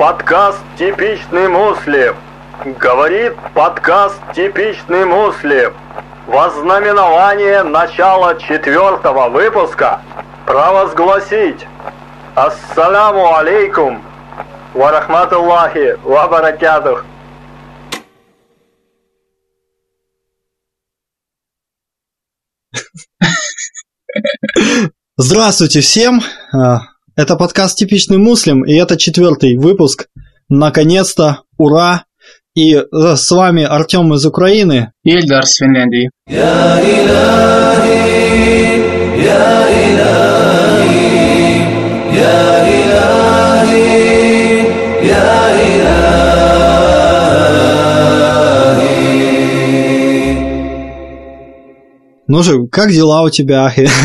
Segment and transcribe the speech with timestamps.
[0.00, 2.16] Подкаст «Типичный муслим».
[2.64, 5.74] Говорит подкаст «Типичный муслим».
[6.26, 10.00] Вознаменование начала четвертого выпуска
[10.46, 11.66] провозгласить
[12.34, 14.02] Ассаляму алейкум
[14.72, 17.04] ва рахматуллахи ва баракатух.
[25.18, 26.22] Здравствуйте всем!
[27.16, 30.06] Это подкаст «Типичный муслим», и это четвертый выпуск.
[30.48, 32.04] Наконец-то, ура!
[32.54, 34.92] И э, с вами Артем из Украины.
[35.04, 36.10] И Эльдар с Финляндии.
[52.28, 53.88] Ну же, как дела у тебя, Ахи?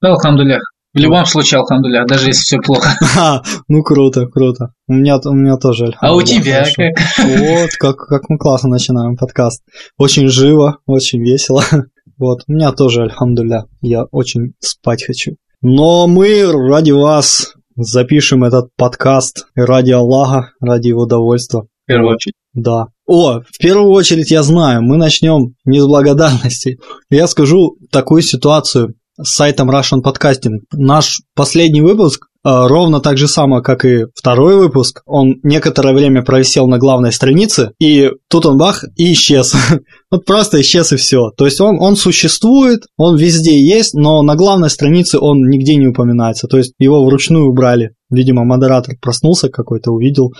[0.00, 0.62] Да, алхамдулях.
[0.94, 2.90] В любом случае, алхамдулях, даже если все плохо.
[3.18, 4.72] А, ну круто, круто.
[4.86, 5.92] У меня, у меня тоже.
[6.00, 6.74] А у тебя хорошо.
[6.76, 7.26] как?
[7.26, 9.62] Вот, как, как мы классно начинаем подкаст.
[9.98, 11.62] Очень живо, очень весело.
[12.16, 15.36] Вот, у меня тоже, альхамдуля, я очень спать хочу.
[15.62, 21.68] Но мы ради вас запишем этот подкаст ради Аллаха, ради его довольства.
[21.84, 22.34] В первую очередь.
[22.54, 22.86] Да.
[23.06, 26.80] О, в первую очередь я знаю, мы начнем не с благодарности.
[27.08, 30.60] Я скажу такую ситуацию с сайтом Russian Podcasting.
[30.72, 35.02] Наш последний выпуск э, ровно так же само, как и второй выпуск.
[35.06, 39.54] Он некоторое время провисел на главной странице, и тут он бах и исчез.
[40.10, 41.32] Вот просто исчез и все.
[41.36, 45.88] То есть он, он существует, он везде есть, но на главной странице он нигде не
[45.88, 46.46] упоминается.
[46.46, 47.90] То есть его вручную убрали.
[48.08, 50.32] Видимо, модератор проснулся какой-то, увидел.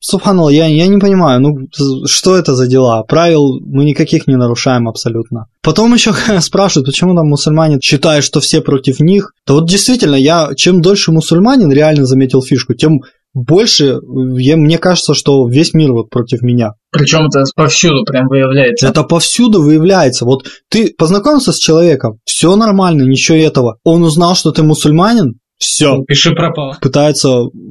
[0.00, 1.68] Субханаллах, я, я не понимаю, ну
[2.06, 3.02] что это за дела?
[3.02, 5.46] Правил мы никаких не нарушаем абсолютно.
[5.62, 9.32] Потом еще спрашивают, почему там мусульмане считают, что все против них.
[9.46, 13.00] Да вот действительно, я чем дольше мусульманин реально заметил фишку, тем
[13.34, 13.98] больше
[14.36, 16.72] я, мне кажется, что весь мир вот против меня.
[16.90, 18.88] Причем это повсюду прям выявляется.
[18.88, 20.24] Это повсюду выявляется.
[20.24, 23.78] Вот ты познакомился с человеком, все нормально, ничего этого.
[23.84, 26.76] Он узнал, что ты мусульманин, все, Пиши пропало.
[26.80, 27.28] пытается,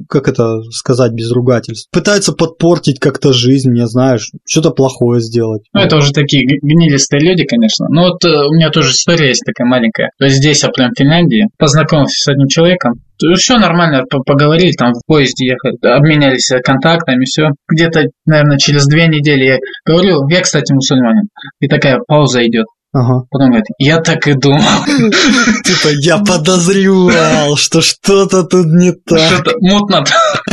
[0.08, 5.62] как это сказать без ругательств, пытается подпортить как-то жизнь, не знаешь, что-то плохое сделать.
[5.72, 7.86] Ну, это уже такие гнилистые люди, конечно.
[7.88, 10.10] Но вот э, у меня тоже история есть такая маленькая.
[10.18, 12.94] То есть здесь, я прям в Финляндии, познакомился с одним человеком.
[13.36, 17.48] Все нормально, по- поговорили, там в поезде ехали, обменялись э, контактами, все.
[17.68, 21.28] Где-то, наверное, через две недели я говорю, я, кстати, мусульманин.
[21.60, 22.66] И такая пауза идет.
[22.92, 23.26] Ага.
[23.30, 24.60] Потом говорит, я так и думал.
[24.86, 29.20] Типа, я подозревал, что что-то тут не так.
[29.20, 30.04] Что-то мутно.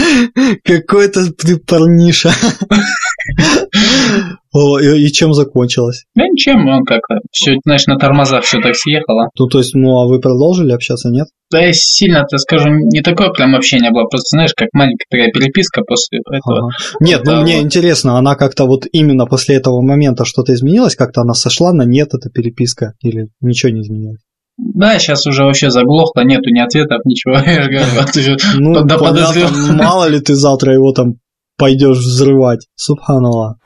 [0.63, 2.33] Какой-то ты парниша.
[4.55, 6.05] О, и, и чем закончилось?
[6.15, 9.27] Да ничем, он как-то все, знаешь, на тормозах все так съехало.
[9.37, 11.27] Ну, то есть, ну, а вы продолжили общаться, нет?
[11.51, 15.31] Да я сильно, так скажу, не такое прям общение было, просто, знаешь, как маленькая такая
[15.33, 16.69] переписка после этого.
[16.69, 16.77] Ага.
[17.01, 17.65] Нет, ну Да, мне вот.
[17.65, 20.95] интересно, она как-то вот именно после этого момента что-то изменилось?
[20.95, 22.93] Как-то она сошла на нет, эта переписка?
[23.03, 24.21] Или ничего не изменилось?
[24.57, 27.35] Да, сейчас уже вообще заглохло, нету ни ответов, ничего.
[27.45, 31.15] Я же говорю, ты Ну, да понятно, мало ли ты завтра его там
[31.57, 32.67] пойдешь взрывать.
[32.75, 33.57] Субханаллах.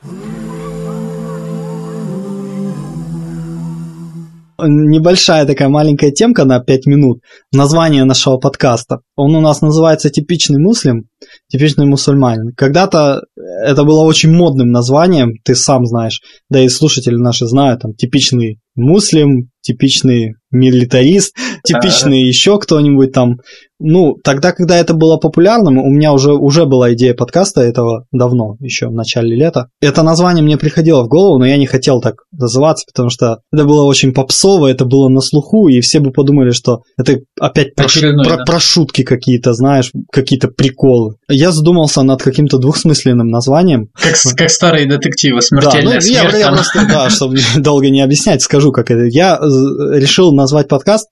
[4.68, 7.22] Небольшая такая маленькая темка на 5 минут.
[7.52, 9.00] Название нашего подкаста.
[9.16, 11.08] Он у нас называется «Типичный муслим»,
[11.47, 12.53] «Типичный мусульманин».
[12.56, 13.22] Когда-то
[13.64, 18.59] это было очень модным названием, ты сам знаешь, да и слушатели наши знают, там, «Типичный
[18.75, 23.38] муслим», «Типичный милитарист», «Типичный еще кто-нибудь там».
[23.81, 28.58] Ну, тогда, когда это было популярным, у меня уже, уже была идея подкаста этого давно,
[28.59, 29.70] еще в начале лета.
[29.80, 33.64] Это название мне приходило в голову, но я не хотел так называться, потому что это
[33.64, 37.88] было очень попсово, это было на слуху, и все бы подумали, что это опять про,
[37.88, 38.44] про- да.
[38.44, 41.16] про шутки какие-то, знаешь, какие-то приколы.
[41.29, 43.88] Я задумался над каким-то двухсмысленным названием.
[43.94, 46.34] Как, как старые детективы, Да, смертельная ну, я, смерть.
[46.38, 46.56] я там.
[46.56, 49.06] просто, да, чтобы долго не объяснять, скажу, как это.
[49.06, 51.08] Я э, решил назвать подкаст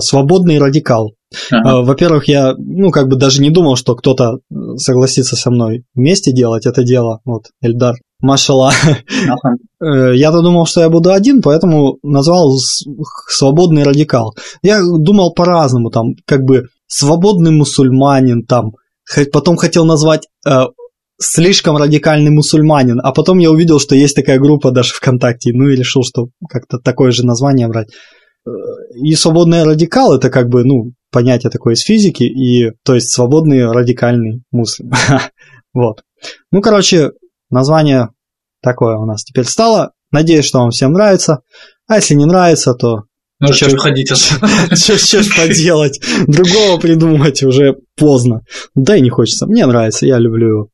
[0.00, 1.14] «Свободный радикал».
[1.50, 1.70] Ага.
[1.70, 5.84] А, Во-первых, я, ну, как бы даже не думал, что кто-то э, согласится со мной
[5.94, 7.20] вместе делать это дело.
[7.24, 8.72] Вот, Эльдар, машала.
[9.28, 9.56] Ага.
[9.84, 12.56] Э, Я-то думал, что я буду один, поэтому назвал
[13.28, 14.34] «Свободный радикал».
[14.62, 18.72] Я думал по-разному, там, как бы «Свободный мусульманин», там,
[19.30, 20.62] потом хотел назвать э,
[21.20, 25.76] «Слишком радикальный мусульманин», а потом я увидел, что есть такая группа даже ВКонтакте, ну и
[25.76, 27.88] решил, что как-то такое же название брать.
[28.94, 33.70] И «Свободный радикал»— это как бы, ну, понятие такое из физики, и, то есть, свободный
[33.70, 34.90] радикальный муслим.
[35.72, 36.02] Вот.
[36.52, 37.10] Ну, короче,
[37.50, 38.10] название
[38.62, 39.90] такое у нас теперь стало.
[40.12, 41.40] Надеюсь, что вам всем нравится.
[41.88, 43.02] А если не нравится, то
[43.40, 43.74] Ну, что ж-
[44.12, 44.46] отсюда?
[44.76, 46.00] Что ж поделать?
[46.28, 48.42] Другого придумать уже поздно.
[48.76, 49.46] Да и не хочется.
[49.46, 50.68] Мне нравится, я люблю его.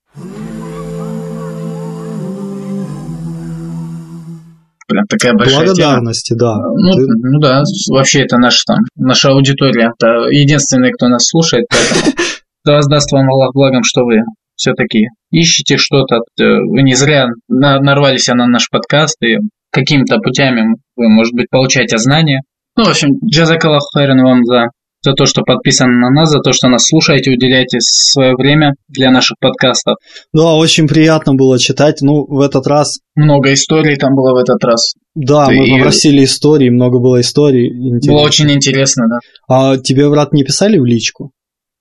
[4.91, 5.67] Прям такая большая тема.
[5.67, 6.57] Благодарности, да.
[6.57, 9.93] Ну, Ты- ну да, вообще это наш там, наша аудитория.
[9.97, 11.67] Это единственные, кто нас слушает,
[12.65, 14.17] да воздаст вам Аллах благом, что вы
[14.57, 16.17] все-таки ищете что-то.
[16.17, 19.37] э, Вы не зря на- нарвались на наш подкаст, и
[19.73, 22.43] какими-то путями вы, может быть, получаете знания.
[22.77, 24.67] Ну, в общем, джазакаллаху хайран вам за,
[25.03, 29.11] за то, что подписаны на нас, за то, что нас слушаете, уделяете свое время для
[29.11, 29.97] наших подкастов.
[30.33, 32.03] Да, очень приятно было читать.
[32.03, 34.95] Ну, в этот раз, Много историй там было в этот раз.
[35.15, 37.69] да, Ты- мы попросили истории, много было историй.
[37.69, 38.15] интересных.
[38.15, 39.19] Было очень интересно, да?
[39.49, 41.33] А тебе, брат, не писали в личку?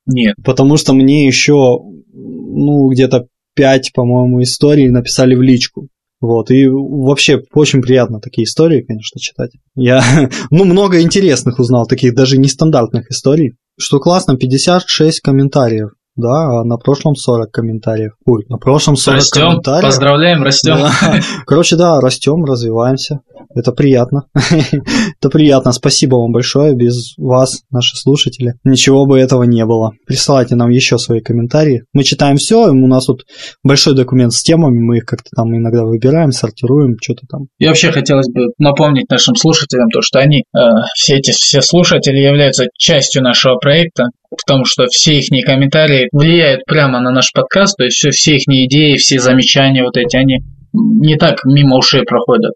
[0.06, 0.36] Нет.
[0.44, 1.80] Потому что мне еще,
[2.14, 3.26] ну, где-то
[3.56, 5.88] пять, по-моему, историй написали в личку.
[6.22, 9.52] Вот, и вообще очень приятно такие истории, конечно, читать.
[9.76, 10.04] Я,
[10.52, 13.56] ну, много интересных узнал, таких даже нестандартных историй.
[13.78, 18.14] Что классно, 56 комментариев, да, а на прошлом 40 комментариев.
[18.26, 19.84] Ой, на прошлом 40 Растем, комментариев.
[19.84, 20.78] поздравляем, растем.
[20.78, 21.20] Да.
[21.46, 23.20] Короче, да, растем, развиваемся.
[23.56, 24.24] Это приятно.
[24.34, 25.72] Это приятно.
[25.72, 26.76] Спасибо вам большое.
[26.76, 29.92] Без вас, наши слушатели, ничего бы этого не было.
[30.06, 31.84] Присылайте нам еще свои комментарии.
[31.94, 32.70] Мы читаем все.
[32.70, 33.24] У нас тут
[33.64, 34.78] большой документ с темами.
[34.80, 37.48] Мы их как-то там иногда выбираем, сортируем, что-то там.
[37.58, 40.60] И вообще хотелось бы напомнить нашим слушателям то, что они, э,
[40.94, 47.00] все эти все слушатели являются частью нашего проекта, потому что все их комментарии влияют прямо
[47.00, 50.40] на наш подкаст, то есть все, все их идеи, все замечания вот эти, они
[50.74, 52.54] не так мимо ушей проходят.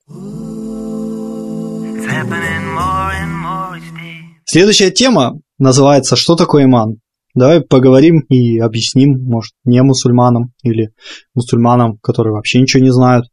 [4.46, 6.98] Следующая тема называется «Что такое иман?».
[7.34, 10.92] Давай поговорим и объясним, может, не мусульманам или
[11.34, 13.26] мусульманам, которые вообще ничего не знают,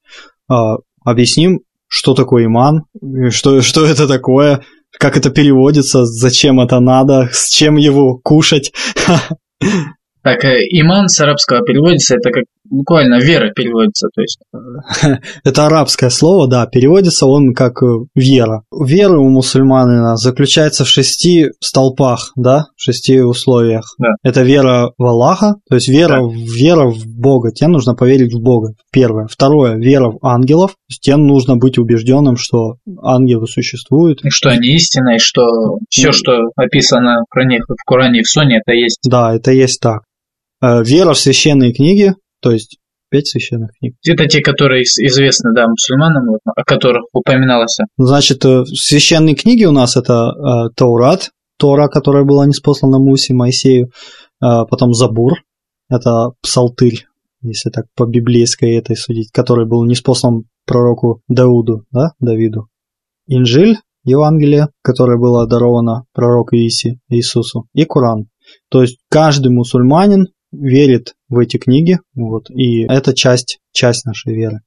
[0.49, 4.63] а, объясним, что такое иман, и что, что это такое,
[5.01, 8.73] как это переводится, зачем это надо, с чем его кушать.
[10.23, 14.39] Так, э, иман с арабского переводится, это как буквально вера переводится, то есть
[15.45, 18.63] Это арабское слово, да, переводится он как э, вера.
[18.73, 23.85] Вера у мусульманина заключается в шести столпах, да, в шести условиях.
[23.99, 24.09] Да.
[24.23, 26.23] Это вера в Аллаха, то есть вера, Да.
[26.23, 29.27] в- вера в Бога, тебе нужно поверить в Бога, первое.
[29.29, 34.25] Второе, вера в ангелов, то есть тебе нужно быть убежденным, что ангелы существуют.
[34.25, 35.43] и что они истинные, что
[35.89, 36.13] все, Ну.
[36.13, 39.01] что описано про них в Коране и в Суне, это есть.
[39.09, 40.03] Да, это есть так.
[40.63, 42.79] Э, Вера в священные книги, то есть
[43.11, 43.97] пять священных книг.
[44.07, 47.77] Это те, которые известны, да, мусульманам, вот, о которых упоминалось.
[47.99, 53.87] Значит, э, священные книги у нас это э, Таурат, Тора, которая была неспослана Мусе, Моисею,
[53.87, 53.91] э,
[54.41, 55.35] потом Забур,
[55.91, 57.07] это псалтырь,
[57.43, 62.69] если так по библейской этой судить, который был неспослан пророку Дауду, да, Давиду.
[63.27, 68.29] Инжиль, Евангелие, которое было даровано пророку Ииси, Иисусу, и Коран.
[68.71, 74.61] То есть каждый мусульманин верит в эти книги, вот, и это часть, часть нашей веры.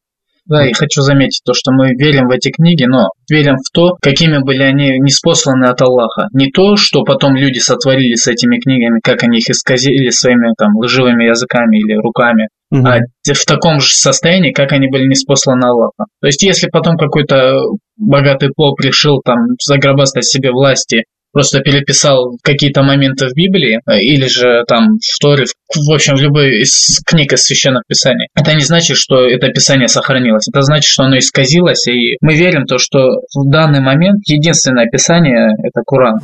[0.46, 3.96] Да, и хочу заметить то, что мы верим в эти книги, но верим в то,
[4.02, 6.28] какими были они неспосланы от Аллаха.
[6.34, 10.75] Не то, что потом люди сотворили с этими книгами, как они их исказили своими там
[10.78, 12.88] лживыми языками или руками, Мгм.
[12.88, 12.98] а
[13.34, 16.06] в таком же состоянии, как они были неспосланы Аллаха.
[16.20, 17.56] То есть, если потом какой-то
[17.96, 24.28] богатый поп решил там загробастать себе власти, просто переписал какие-то моменты в Библии, э, или
[24.28, 28.62] же там в Торе, в, общем, в любой из книг из священных писаний, это не
[28.62, 30.48] значит, что это писание сохранилось.
[30.48, 33.00] Это значит, что оно исказилось, и мы верим то, что
[33.36, 36.20] в данный момент единственное писание– это Коран.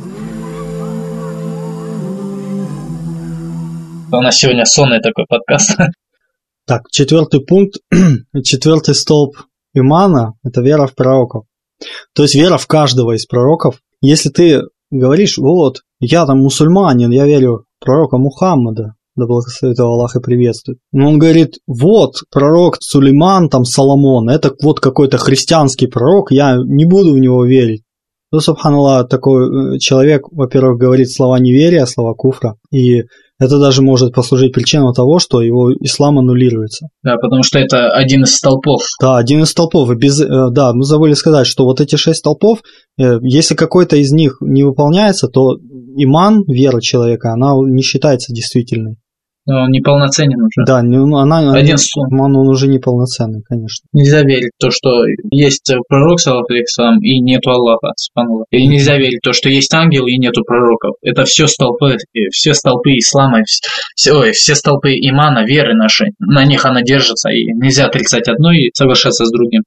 [4.12, 5.76] У нас сегодня сонный такой подкаст.
[6.66, 7.78] Так, четвертый пункт,
[8.44, 9.34] четвертый столб
[9.74, 11.46] имана– это вера в пророков.
[12.14, 13.80] То есть вера в каждого из пророков.
[14.00, 20.16] Если ты говоришь, вот, я там мусульманин, я верю пророка Мухаммада, да благословит его Аллах
[20.16, 20.78] и приветствует.
[20.92, 26.84] Но он говорит, вот, пророк Сулейман, там Соломон, это вот какой-то христианский пророк, я не
[26.84, 27.82] буду в него верить.
[28.32, 33.02] Ну, субханаллах, такой э, человек, во-первых, говорит слова неверия, слова куфра, и
[33.40, 36.88] это даже может послужить причиной того, что его ислам аннулируется.
[37.02, 38.82] Да, потому что это один из столпов.
[39.00, 39.90] Да, один из столпов.
[39.90, 42.60] И без, э, да, мы забыли сказать, что вот эти шесть столпов,
[42.98, 45.56] э, если какой-то из них не выполняется, то
[45.96, 48.96] иман, вера человека, она не считается действительной.
[49.50, 50.64] Но он неполноценен уже.
[50.64, 52.06] Да, ну, она, Один сон.
[52.08, 53.84] иман, он уже неполноценный, конечно.
[53.92, 55.02] Нельзя верить в то, что
[55.32, 58.46] есть пророк, саллаху алейхиссалам, и нету Аллаха, субханаллах.
[58.52, 60.94] Или нельзя верить в то, что есть ангел и нету пророков.
[61.02, 63.40] Это все столпы, э, все столпы ислама,
[63.96, 66.12] все, ой, все столпы имана, веры нашей.
[66.20, 69.62] На них она держится, и нельзя отрицать одно и соглашаться с другим.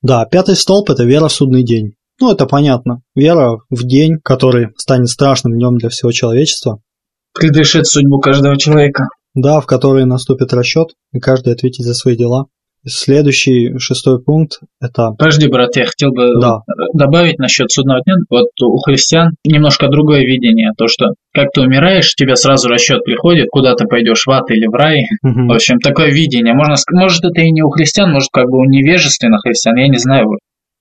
[0.00, 1.92] Да, пятый столб– это вера в судный день.
[2.20, 3.02] Ну, это понятно.
[3.14, 6.80] Вера в день, который станет страшным днем для всего человечества.
[7.34, 9.04] Предрешит судьбу каждого человека.
[9.34, 12.46] Да, в который наступит расчет, и каждый ответит за свои дела.
[12.86, 15.10] Следующий шестой пункт– это…
[15.18, 16.60] Подожди, брат, я хотел бы Да.
[16.94, 18.14] добавить насчет судного дня.
[18.30, 20.70] Вот у христиан немножко другое видение.
[20.78, 24.66] То, что как ты умираешь, тебе сразу расчет приходит, куда ты пойдешь, в ад или
[24.66, 25.06] в рай.
[25.22, 25.48] Мгм.
[25.48, 26.54] В общем, такое видение.
[26.54, 29.98] Можно, может, это и не у христиан, может, как бы у невежественных христиан, я не
[29.98, 30.38] знаю.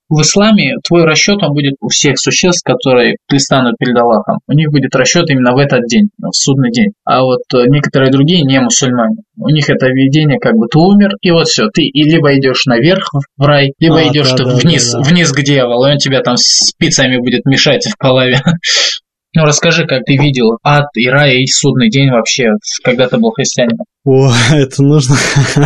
[0.09, 4.39] В исламе твой расчет, он будет у всех существ, которые пристанут перед Аллахом.
[4.47, 6.93] У них будет расчет именно в этот день, в судный день.
[7.03, 9.17] А вот э, некоторые другие не мусульмане.
[9.37, 11.67] У них это видение, как бы ты умер, и вот все.
[11.73, 14.99] Ты и либо идешь наверх в рай, либо А, идешь да, ты да, вниз, да,
[14.99, 15.09] да.
[15.09, 18.39] вниз к дьяволу, и он тебя там спицами будет мешать в голове.
[19.35, 23.31] Ну, расскажи, как ты видел ад и рай и судный день вообще, когда ты был
[23.31, 23.85] христианином.
[24.07, 25.17] О, это нужно...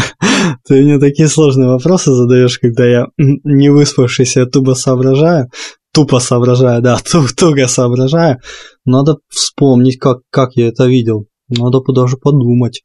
[0.68, 5.52] Ты мне такие сложные вопросы задаешь, когда я не выспавшийся тупо соображаю.
[5.94, 8.40] Тупо соображаю, да, ту- туго соображаю.
[8.84, 11.28] Надо вспомнить, как, как я это видел.
[11.50, 12.82] Надо даже подумать.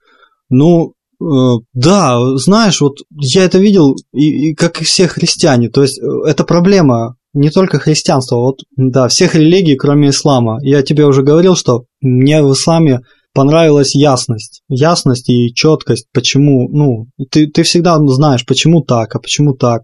[0.51, 1.25] Ну, э,
[1.73, 5.71] да, знаешь, вот я это видел, и, и как и все христиане.
[5.71, 10.59] То есть, э, это проблема не только христианства, вот, да, всех религий, кроме ислама.
[10.63, 13.01] Я тебе уже говорил, что мне в исламе
[13.37, 14.63] понравилась ясность.
[14.69, 19.83] Ясность и четкость, почему, ну, ты, ты всегда знаешь, почему так, а почему так,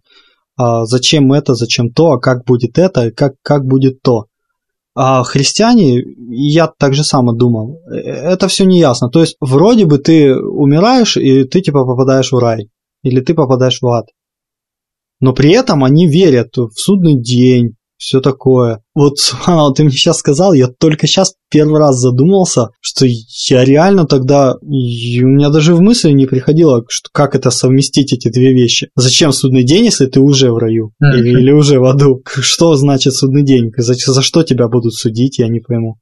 [0.56, 4.24] а зачем это, зачем то, а как будет это, и как, как будет то.
[4.94, 9.10] А христиане, я так же само думал, э, это все не ясно.
[9.10, 12.70] То есть, вроде бы ты умираешь, и ты типа попадаешь в рай,
[13.02, 14.06] или ты попадаешь в ад.
[15.20, 18.80] Но при этом они верят в судный день, все такое.
[18.94, 24.06] Вот, Субханаллах, ты мне сейчас сказал, я только сейчас первый раз задумался, что я реально
[24.06, 28.52] тогда, и у меня даже в мысли не приходило, что, как это совместить эти две
[28.52, 28.88] вещи.
[28.96, 30.92] Зачем судный день, если ты уже в раю?
[31.00, 32.22] Или, или уже в аду?
[32.40, 33.70] Что значит судный день?
[33.76, 35.98] За, за что тебя будут судить, я не пойму.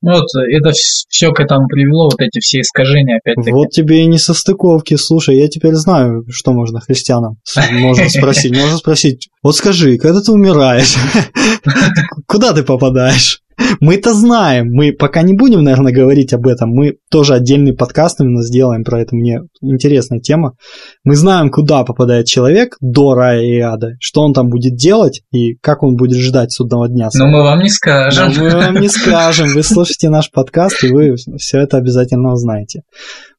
[0.00, 3.50] Ну Вот, это все к этому привело, вот эти все искажения опять-таки.
[3.50, 4.96] Вот тебе и не состыковки.
[4.96, 7.38] Слушай, я теперь знаю, что можно христианам.
[7.72, 8.56] Можно спросить.
[8.56, 10.94] Можно спросить, вот скажи, когда ты умираешь,
[12.26, 13.40] куда ты попадаешь?
[13.80, 18.42] Мы-то знаем, мы пока не будем, наверное, говорить об этом, мы тоже отдельный подкаст именно
[18.42, 20.54] сделаем про это, мне интересная тема.
[21.04, 25.54] Мы знаем, куда попадает человек до рая и ада, что он там будет делать и
[25.56, 27.08] как он будет ждать судного дня.
[27.14, 28.32] Но мы вам не Но скажем.
[28.38, 29.48] мы вам не скажем.
[29.54, 32.82] Вы слушаете наш подкаст, и вы все это обязательно узнаете.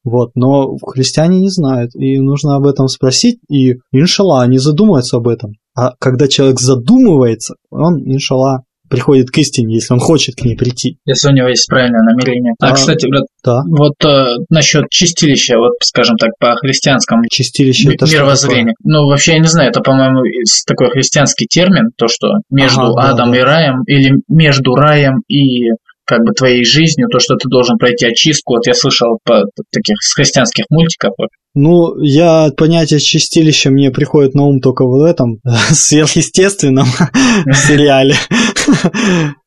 [0.04, 5.28] Вот, но христиане не знают, и нужно об этом спросить, и, иншалла, они задумаются об
[5.28, 5.54] этом.
[5.76, 10.98] А когда человек задумывается, он, иншалла, приходит к истине, если он хочет к ней прийти.
[11.06, 12.54] Если у него есть правильное намерение.
[12.60, 17.94] А, А, кстати, брат, Да, вот э, насчет чистилища, вот, скажем так, по христианскому чистилище
[17.94, 18.76] это мировоззрению.
[18.84, 20.22] Ну, вообще, я не знаю, это, по-моему,
[20.68, 23.38] такой христианский термин, то, что между Ага, да, адом да.
[23.38, 25.70] и раем, или между раем и
[26.10, 28.56] как бы твоей жизнью, то, что ты должен пройти очистку.
[28.56, 31.14] Вот я слышал по таких с христианских мультиков.
[31.54, 35.40] Ну, я понятие чистилища мне приходит на ум только в этом
[35.70, 36.88] сверхъестественном
[37.54, 38.16] сериале.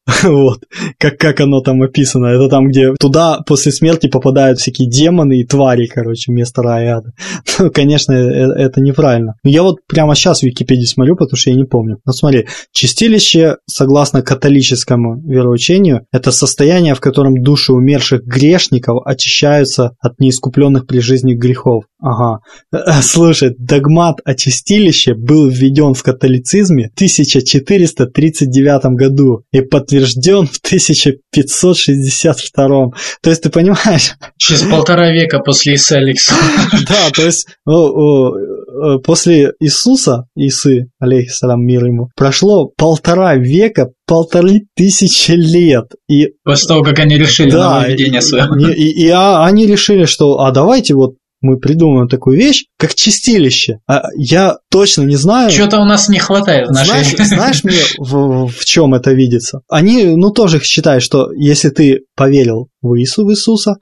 [0.22, 0.64] Вот,
[0.98, 2.26] как, как оно там описано.
[2.26, 7.02] Это там, где туда после смерти попадают всякие демоны и твари, короче, вместо рая.
[7.58, 9.34] Ну, конечно, э- это неправильно.
[9.44, 11.98] Но я вот прямо сейчас в Википедии смотрю, потому что я не помню.
[12.04, 20.18] Ну, смотри, чистилище, согласно католическому вероучению, это состояние, в котором души умерших грешников очищаются от
[20.18, 21.84] неискупленных при жизни грехов.
[22.00, 22.40] Ага.
[22.72, 29.60] Э, Слушай, догмат о чистилище был введен в католицизме в 1439 году и
[29.92, 32.90] подтвержден в 1562.
[33.22, 36.46] То есть ты понимаешь, Через полтора века после Иса Александра.
[36.88, 44.62] да, то есть о, э, после Иисуса, Исы, алейхиссалам, мир ему, прошло полтора века, полторы
[44.76, 45.84] тысячи лет.
[46.08, 48.46] И После того, как они решили да, нововведение и, свое.
[48.58, 52.94] и- и- и, а, они решили, что а давайте вот мы придумаем такую вещь, как
[52.94, 53.80] чистилище.
[53.86, 55.50] А я точно не знаю.
[55.50, 59.60] Что-то у нас не хватает в нашей Знаешь, знаешь мне, в, в чем это видится?
[59.68, 63.74] Они, ну, тоже считают, что если ты поверил в Иису, в Иисуса,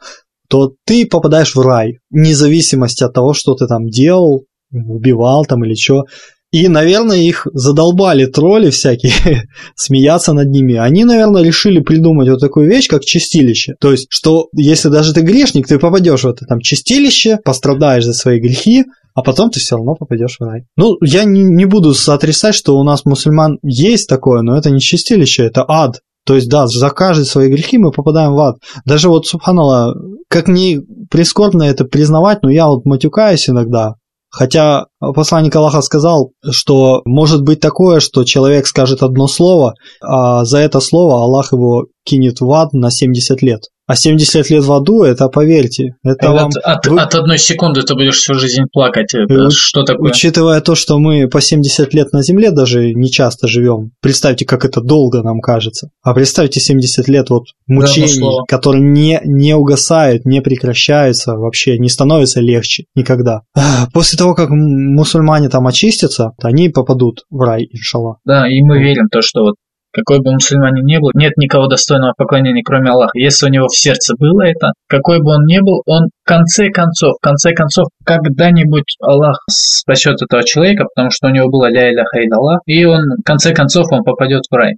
[0.49, 5.65] то ты попадаешь в рай, вне зависимости от того, что ты там делал, убивал там
[5.65, 6.07] или что.
[6.53, 9.13] И, наверное, их задолбали тролли всякие
[9.77, 10.75] смеяться над ними.
[10.75, 13.75] Они, наверное, решили придумать вот такую вещь, как чистилище.
[13.81, 18.15] То есть, что если даже ты грешник, ты попадешь в это там чистилище, пострадаешь за
[18.15, 20.65] свои грехи, а потом ты все равно попадешь в рай.
[20.77, 24.81] Ну, я не, не буду отрицать, что у нас мусульман есть такое, но это не
[24.81, 26.01] чистилище, это ад.
[26.27, 28.57] То есть, да, за каждые свои грехи мы попадаем в ад.
[28.85, 29.95] Даже вот, субханалла,
[30.29, 30.81] как ни
[31.11, 33.95] прискорбно это признавать, но я вот матюкаюсь иногда,
[34.31, 40.59] Хотя посланник Аллаха сказал, что может быть такое, что человек скажет одно слово, а за
[40.59, 43.63] это слово Аллах его кинет в ад на 70 лет.
[43.87, 46.51] А 70 лет в аду, это поверьте, это от, вам...
[46.63, 49.13] от, вы- от одной секунды ты будешь всю жизнь плакать.
[49.15, 50.13] Это Э, что такое?
[50.13, 54.65] Учитывая то, что мы по 70 лет на Земле даже не часто живем, представьте, как
[54.65, 55.89] это долго нам кажется.
[56.05, 58.45] А представьте 70 лет вот мучений, слово.
[58.47, 63.41] которые не, не угасают, не прекращаются, вообще не становится легче никогда.
[63.57, 68.19] А, После того, как мусульмане там очистятся, они попадут в рай, иншаллах.
[68.25, 69.55] Да, и мы верим в то, что вот
[69.93, 73.19] какой бы мусульманин ни был, нет никого достойного поклонения, кроме Аллаха.
[73.19, 76.69] Если у него в сердце было это, какой бы он ни был, он в конце
[76.71, 81.91] концов, в конце концов, когда-нибудь Аллах спасет этого человека, потому что у него было ля
[81.91, 84.75] иляха илlallah, и он, в конце концов, он попадет в рай.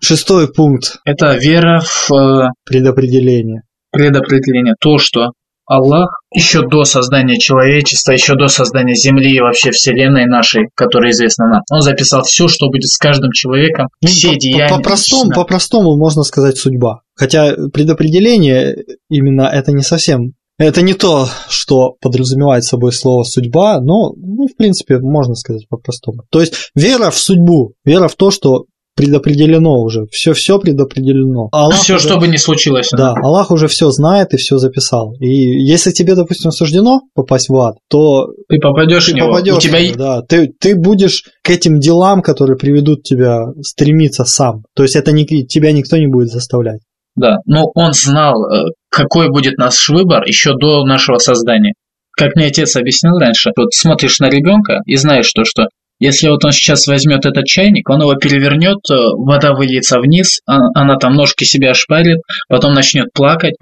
[0.00, 3.62] Шестой пункт Это вера в э, предопределения.
[3.90, 5.32] предопределение, то, что
[5.66, 11.46] Аллах еще до создания человечества, еще до создания Земли и вообще Вселенной нашей, которая известна
[11.48, 14.68] нам, Он записал все, что будет с каждым человеком, Ну, все по- по- деяния.
[14.76, 15.34] По-простому, Да.
[15.34, 17.00] по-простому можно сказать судьба.
[17.14, 18.76] Хотя предопределение
[19.08, 20.32] именно это не совсем.
[20.58, 26.22] Это не то, что подразумевает собой слово судьба, но, ну, в принципе, можно сказать по-простому.
[26.30, 28.64] То есть вера в судьбу, вера в то, что
[28.96, 31.48] предопределено уже, все все предопределено.
[31.52, 32.88] Аллах все, уже- что бы ни случилось.
[32.90, 35.12] Да, Аллах уже все знает и все записал.
[35.20, 39.54] И если тебе, допустим, суждено попасть в ад, то Ты попадешь в ты него, попадешь
[39.54, 40.22] у тебя в да.
[40.22, 44.62] Ты, ты будешь к этим делам, которые приведут тебя, стремиться сам.
[44.74, 46.80] То есть это не, тебя никто не будет заставлять.
[47.16, 51.74] Да, но он знал, э, какой будет наш выбор еще до нашего создания.
[52.12, 55.66] Как мне отец объяснил раньше, вот смотришь на ребенка и знаешь, что, что
[55.98, 60.58] если вот он сейчас возьмет этот чайник, он его перевернет, э, вода выльется вниз, а-
[60.74, 63.54] она там ножки себя ошпарит, потом начнет плакать,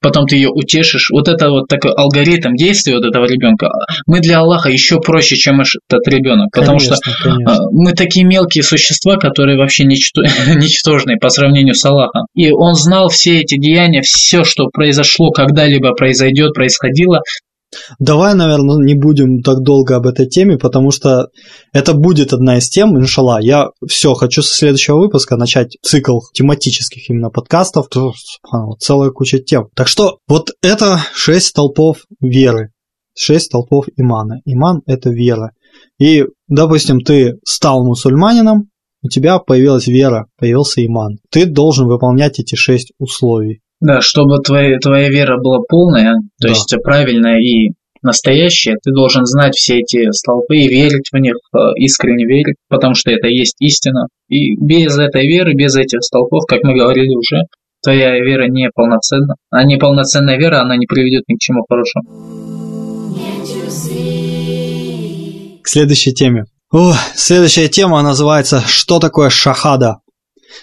[0.00, 1.10] потом ты ее утешишь.
[1.10, 3.68] Вот это вот такой алгоритм действия вот этого ребенка.
[4.06, 7.52] Мы для Аллаха еще проще, чем этот ребенок, потому что Конечно, конечно.
[7.54, 10.22] а, Мы такие мелкие существа, которые вообще ничто-
[10.56, 12.26] ничтожные по сравнению с Аллахом.
[12.34, 17.20] И он знал все эти деяния, все, что произошло, когда-либо произойдет, происходило.
[17.98, 21.28] Давай, наверное, не будем так долго об этой теме, потому что
[21.72, 23.40] это будет одна из тем, иншалла.
[23.40, 27.88] Я все, хочу со следующего выпуска начать цикл тематических именно подкастов.
[27.88, 29.68] То, субханаллах, целая куча тем.
[29.74, 32.72] Так что вот это шесть столпов веры,
[33.16, 34.40] шесть столпов имана.
[34.44, 35.52] Иман– это вера.
[35.98, 38.70] И, допустим, ты стал мусульманином,
[39.02, 41.18] у тебя появилась вера, появился иман.
[41.30, 43.60] Ты должен выполнять эти шесть условий.
[43.80, 46.48] Да, чтобы твоя, твоя вера была полная, то Да.
[46.50, 47.70] есть правильная и
[48.02, 52.94] настоящая, ты должен знать все эти столпы и верить в них, э, искренне верить, потому
[52.94, 54.06] что это и есть истина.
[54.28, 57.42] И без этой веры, без этих столпов, как мы говорили уже,
[57.82, 59.34] твоя вера не полноценна.
[59.50, 62.04] А неполноценная вера, она не приведет ни к чему хорошему.
[65.62, 66.44] К следующей теме.
[66.72, 69.98] О, следующая тема называется «Что такое шахада?»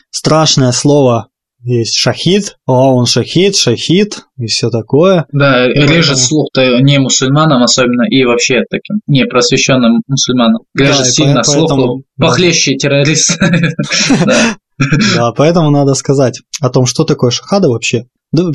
[0.09, 1.26] Страшное слово.
[1.69, 5.25] Есть шахид, о, он шахид, шахид и все такое.
[5.33, 10.61] Да, поэтому- режет слух-то не мусульманам особенно и вообще таким не просвещенным мусульманам.
[10.73, 13.37] Режет Да, сильно по- слух, поэтому- похлеще террорист.
[14.25, 15.31] Да.
[15.35, 18.05] Поэтому надо сказать о том, что такое шахада вообще.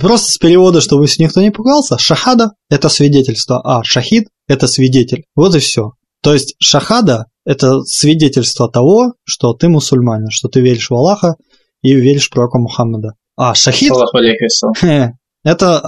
[0.01, 5.25] Просто с перевода, чтобы никто не пугался, шахада– это свидетельство, а шахид– это свидетель.
[5.35, 5.93] Вот и все.
[6.23, 11.35] То есть шахада– это свидетельство того, что ты мусульманин, что ты веришь в Аллаха
[11.83, 13.15] и веришь пророка Мухаммада.
[13.37, 13.91] А шахид.
[15.45, 15.83] Это,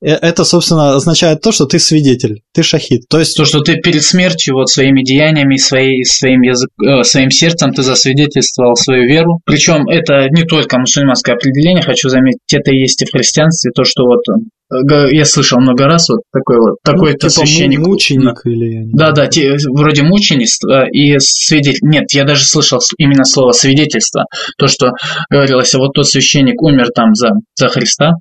[0.00, 3.02] э, это, собственно, означает то, что ты свидетель, ты шахид.
[3.10, 7.30] То есть, То, что ты перед смертью вот своими деяниями, своей, своим, язык, э, своим
[7.30, 9.40] сердцем ты засвидетельствовал свою веру.
[9.44, 14.04] Причем это не только мусульманское определение, хочу заметить, это есть и в христианстве, то, что
[14.04, 14.22] вот
[14.70, 17.78] я слышал много раз вот такой вот, такой-то ну, типа священник.
[17.78, 18.74] мученик или...
[18.74, 21.78] я не Да, да, те- вроде мученичество и свидетель.
[21.82, 24.24] Нет, я даже слышал именно слово свидетельство.
[24.58, 24.90] То, что
[25.30, 28.12] говорилось, вот тот священник умер там за, за Христа,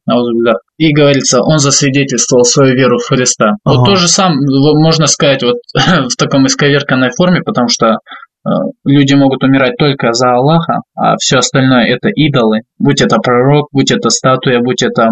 [0.78, 3.54] и говорится, он засвидетельствовал свою веру в Христа.
[3.64, 3.86] Вот Ага.
[3.86, 5.56] то же самое, вот можно сказать, вот
[6.10, 8.50] в таком исковерканной форме, потому что э,
[8.84, 12.60] люди могут умирать только за Аллаха, а все остальное это идолы.
[12.78, 15.10] Будь это пророк, будь это статуя, будь это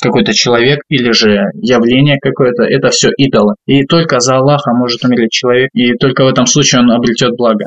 [0.00, 3.54] какой-то человек или же явление какое-то, это все идолы.
[3.66, 7.66] И только за Аллаха может умереть человек, и только в этом случае он обретет благо.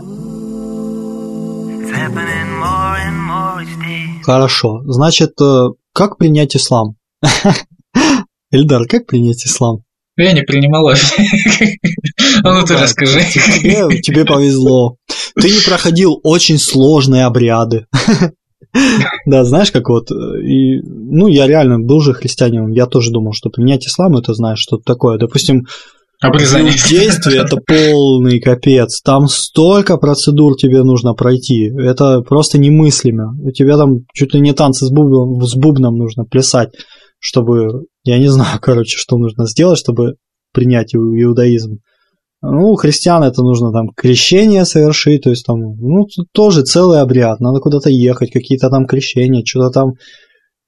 [4.24, 4.82] Хорошо.
[4.86, 6.96] Значит, э, как принять ислам?
[8.52, 9.84] Эльдар, как принять ислам?
[10.18, 13.20] Я не принимал А ну ты расскажи.
[14.02, 14.96] Тебе повезло.
[15.40, 17.86] Ты не проходил очень сложные обряды.
[19.26, 23.50] Да, знаешь, как вот, и, ну, я реально был же христианином, я тоже думал, что
[23.50, 25.18] принять ислам, это, знаешь, что-то такое.
[25.18, 25.66] Допустим,
[26.22, 26.74] Обрезание.
[26.74, 29.02] Действие это полный капец.
[29.02, 31.70] Там столько процедур тебе нужно пройти.
[31.78, 33.36] Это просто немыслимо.
[33.44, 36.70] У тебя там чуть ли не танцы с бубном, с бубном нужно плясать,
[37.20, 40.16] чтобы, я не знаю, короче, что нужно сделать, чтобы
[40.54, 41.80] принять иудаизм.
[42.52, 47.40] Ну, у христиан это нужно там крещение совершить, то есть там, ну, тоже целый обряд,
[47.40, 49.94] надо куда-то ехать, какие-то там крещения, что-то там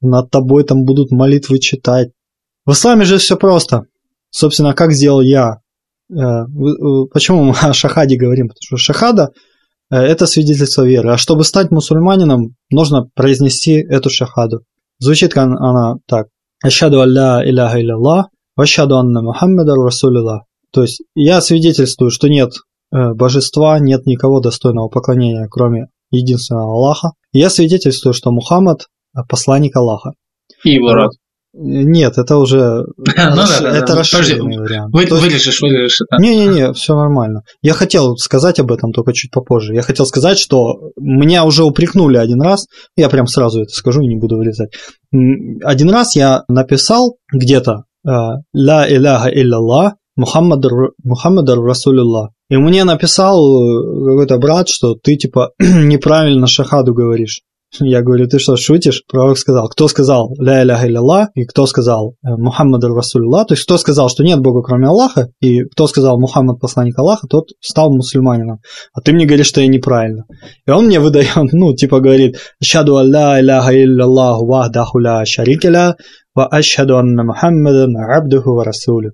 [0.01, 2.09] над тобой там будут молитвы читать.
[2.65, 3.83] В исламе же все просто.
[4.29, 5.57] Собственно, как сделал я?
[6.11, 6.45] Э,
[7.13, 8.47] почему мы о шахаде говорим?
[8.47, 9.29] Потому что шахада–
[9.89, 11.13] это свидетельство веры.
[11.13, 14.61] А чтобы стать мусульманином, нужно произнести эту шахаду.
[14.99, 16.27] Звучит она так.
[16.63, 18.23] Ашаду алля иляха илlallah,
[18.55, 20.39] вашаду анна Мухаммадар Расулилlah.
[20.71, 22.51] То есть я свидетельствую, что нет
[22.91, 27.11] э, божества, нет никого достойного поклонения, кроме единственного Аллаха.
[27.31, 28.87] Я свидетельствую, что Мухаммад–
[29.29, 30.11] посланник Аллаха.
[30.63, 31.11] И его род.
[31.59, 34.93] Нет, это уже Ну это расширенный Подожди, вариант.
[34.93, 36.01] Вырежешь, вырежешь.
[36.19, 37.41] Не-не-не, все нормально.
[37.61, 39.73] Я хотел сказать об этом только чуть попозже.
[39.73, 44.07] Я хотел сказать, что меня уже упрекнули один раз, я прям сразу это скажу и
[44.07, 44.71] не буду вырезать.
[45.11, 48.09] Один раз я написал где-то э,
[48.53, 50.65] «Ла иляха илляллах, Мухаммад
[51.03, 52.31] Мухаммадар Расулюллах».
[52.49, 57.41] И мне написал э, какой-то брат, что ты типа неправильно шахаду говоришь.
[57.79, 59.03] Я говорю, ты что, шутишь?
[59.11, 63.65] Пророк сказал, кто сказал «Ля иляха илляллах» и кто сказал э, «Мухаммад Расулюллах», то есть
[63.65, 67.93] кто сказал, что нет Бога кроме Аллаха, и кто сказал «Мухаммад посланник Аллаха», тот стал
[67.93, 68.59] мусульманином.
[68.93, 70.23] А ты мне говоришь, что я неправильно.
[70.65, 75.87] И он мне выдает, ну, типа говорит «Ашаду алла иляха илляллаху вахдаху ла шарика ля,
[75.89, 75.95] ва
[76.45, 79.13] ашхаду анна Мухаммадан абдуху ва расулю».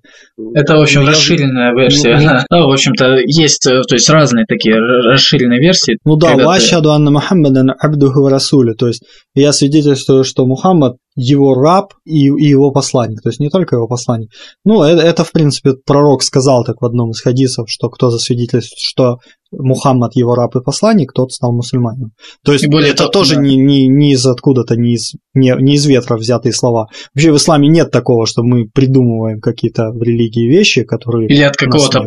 [0.54, 2.18] Это, в общем, расширенная версия.
[2.18, 5.98] ну, Да, в общем-то, есть, э, то есть разные такие расширенные версии.
[6.06, 8.76] Ну да, когда ва ты- ашхаду анна Мухаммадан абдуху расулю.
[8.76, 9.04] То есть
[9.36, 13.88] я свидетельствую, что Мухаммад его раб и, и его посланник, то есть не только его
[13.88, 14.32] посланник.
[14.66, 18.80] Ну, это, это, в принципе, пророк сказал так в одном из хадисов, что кто засвидетельствует,
[18.80, 19.18] что
[19.58, 22.12] Мухаммад его раб и посланник, тот стал мусульманином.
[22.44, 23.42] То есть более это того, тоже да.
[23.42, 26.88] не, не, не из откуда-то, не из, не, не из ветра взятые слова.
[27.13, 31.56] Вообще в исламе нет такого, что мы придумываем какие-то в религии вещи, которые Или от
[31.56, 32.02] какого-то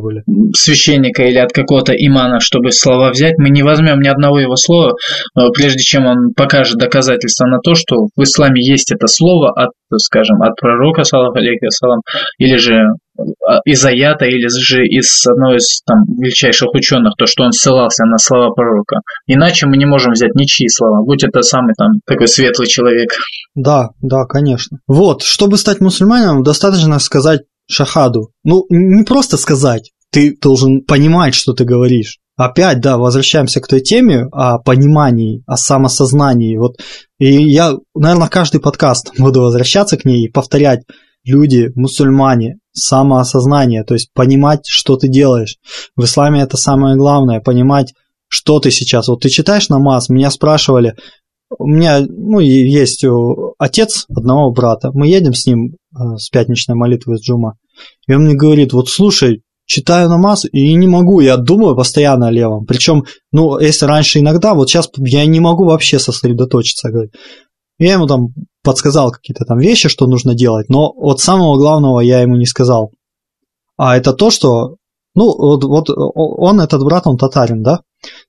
[0.55, 4.95] священника или от какого-то имана, чтобы слова взять, мы не возьмем ни одного его слова,
[5.37, 9.71] э, прежде чем он покажет доказательства на то, что в исламе есть это слово от,
[9.97, 12.01] скажем, от пророка, саллаху алейхи вассалам,
[12.39, 12.85] или же
[13.65, 18.19] из аята, или же из одного из там, величайших ученых, то, что он ссылался на
[18.19, 19.01] слова пророка.
[19.27, 23.11] Иначе мы не можем взять ничьи слова, будь это самый там такой светлый человек.
[23.55, 24.79] Да, да, конечно.
[24.87, 28.31] Вот, чтобы стать мусульманином, достаточно сказать шахаду.
[28.45, 32.19] Ну, не просто сказать, ты должен понимать, что ты говоришь.
[32.37, 36.59] Опять, да, возвращаемся к той теме о понимании, о самосознании.
[36.59, 36.77] Вот,
[37.19, 40.81] и я, наверное, каждый подкаст буду возвращаться к ней и повторять.
[41.25, 45.57] Люди, мусульмане, самоосознание, то есть понимать, что ты делаешь.
[45.97, 47.95] В исламе это самое главное, понимать,
[48.29, 49.09] что ты сейчас.
[49.09, 50.95] Вот ты читаешь намаз, меня спрашивали,
[51.59, 54.91] у меня ну, есть о, отец одного брата.
[54.93, 57.57] Мы едем с ним э, с пятничной молитвы с Джума.
[58.09, 62.31] И он мне говорит, вот слушай, читаю намаз и не могу, я думаю постоянно о
[62.31, 62.67] левом.
[62.67, 66.91] Причем, ну, если раньше иногда, вот сейчас я не могу вообще сосредоточиться.
[66.91, 67.15] Говорит.
[67.79, 68.29] Я ему там
[68.67, 72.91] подсказал какие-то там вещи, что нужно делать, но вот самого главного я ему не сказал.
[73.77, 74.77] А это то, что,
[75.15, 77.83] ну, вот, вот он, этот брат, он татарин, да?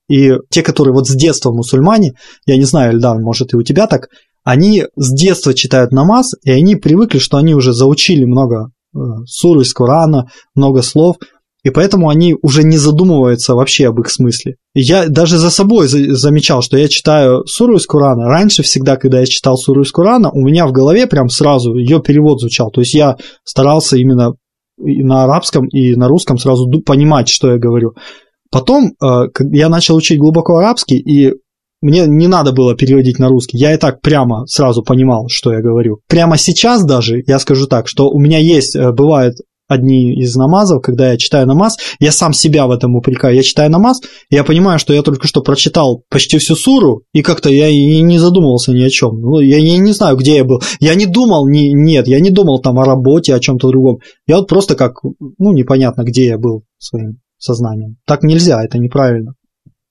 [0.08, 2.14] И те, которые вот с детства мусульмане,
[2.46, 4.10] я не знаю, Эльдар, может и у тебя так,
[4.44, 9.60] они с детства читают намаз, и они привыкли, что они уже заучили много э, сур
[9.60, 11.18] из Корана, много слов,
[11.64, 14.56] и поэтому они уже не задумываются вообще об их смысле.
[14.74, 18.28] Я даже за собой за- замечал, что я читаю суру из Корана.
[18.28, 22.02] Раньше всегда, когда я читал суру из Корана, у меня в голове прям сразу ее
[22.02, 22.72] перевод звучал.
[22.72, 24.34] То есть я старался именно
[24.78, 27.94] и на арабском и на русском сразу понимать, что я говорю.
[28.52, 31.34] Потом э, я начал учить глубоко арабский, и
[31.82, 33.58] мне не надо было переводить на русский.
[33.58, 36.00] Я и так прямо сразу понимал, что я говорю.
[36.08, 39.36] Прямо сейчас даже, я скажу так, что у меня есть, э, бывают
[39.68, 43.36] одни из намазов, когда я читаю намаз, я сам себя в этом упрекаю.
[43.36, 47.50] Я читаю намаз, я понимаю, что я только что прочитал почти всю суру, и как-то
[47.50, 49.20] я и не задумывался ни о чем.
[49.20, 50.62] Ну, я не, не знаю, где я был.
[50.80, 54.00] Я не думал, не, нет, я не думал там о работе, о чем-то другом.
[54.26, 57.98] Я вот просто как, ну, непонятно, где я был своим сознанием.
[58.06, 59.34] Так нельзя, это неправильно.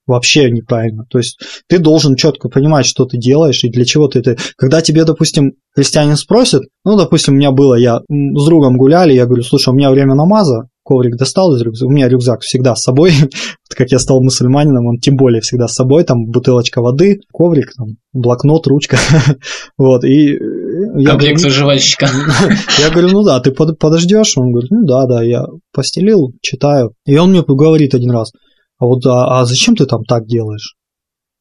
[0.06, 1.04] Вообще неправильно.
[1.10, 4.36] То есть ты должен четко понимать, что ты делаешь и для чего ты это.
[4.56, 9.26] Когда тебе, допустим, христианин спросит, ну, допустим, у меня было, я с другом гуляли, я
[9.26, 11.88] говорю, слушай, у меня время намаза, коврик достал из рюкзака.
[11.88, 13.12] У меня рюкзак всегда с собой.
[13.76, 16.04] как я стал мусульманином, он тем более всегда с собой.
[16.04, 18.96] Там бутылочка воды, коврик, там, блокнот, ручка.
[19.78, 20.34] вот, и...
[20.34, 20.38] э,
[20.96, 22.08] Я Комплект говорю, выживальщика.
[22.78, 24.38] я говорю, ну да, ты под- подождешь?
[24.38, 26.92] Он говорит, ну да, да, я постелил, читаю.
[27.04, 28.32] И он мне говорит один раз,
[28.78, 30.74] а вот а, а зачем ты там так делаешь?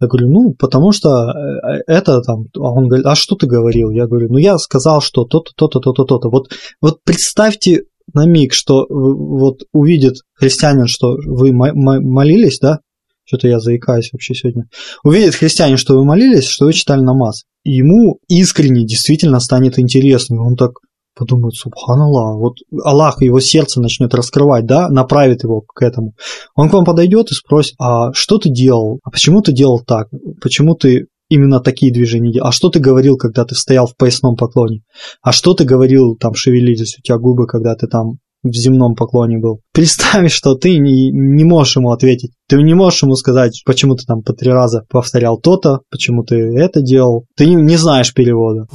[0.06, 3.90] Я говорю, ну, потому что э, это там, а он говорит, а что ты говорил?
[3.90, 6.30] Я говорю, ну, я сказал, что то-то, то-то, то-то, то-то.
[6.30, 12.80] Вот, вот представьте на миг, что вот увидит христианин, что вы мо- мо- молились, да?
[13.26, 14.66] Что-то я заикаюсь вообще сегодня.
[15.04, 17.44] Увидит христианин, что вы молились, что вы читали намаз.
[17.64, 20.46] Ему искренне действительно станет интересно.
[20.46, 20.74] Он так
[21.16, 26.14] подумает, субханаллах, вот Аллах его сердце начнет раскрывать, да, направит его к этому.
[26.56, 29.00] Он к вам подойдет и спросит, а что ты делал?
[29.04, 30.08] А почему ты делал так?
[30.42, 32.50] Почему ты именно такие движения делал?
[32.50, 34.82] А что ты говорил, когда ты стоял в поясном поклоне?
[35.22, 39.38] А что ты говорил, там шевелились у тебя губы, когда ты там в земном поклоне
[39.38, 39.62] был.
[39.74, 42.32] Представь, что ты не, не можешь ему ответить.
[42.48, 46.36] Ты не можешь ему сказать, почему ты там по три раза повторял то-то, почему ты
[46.36, 47.26] это делал.
[47.36, 48.68] Ты не, не знаешь перевода.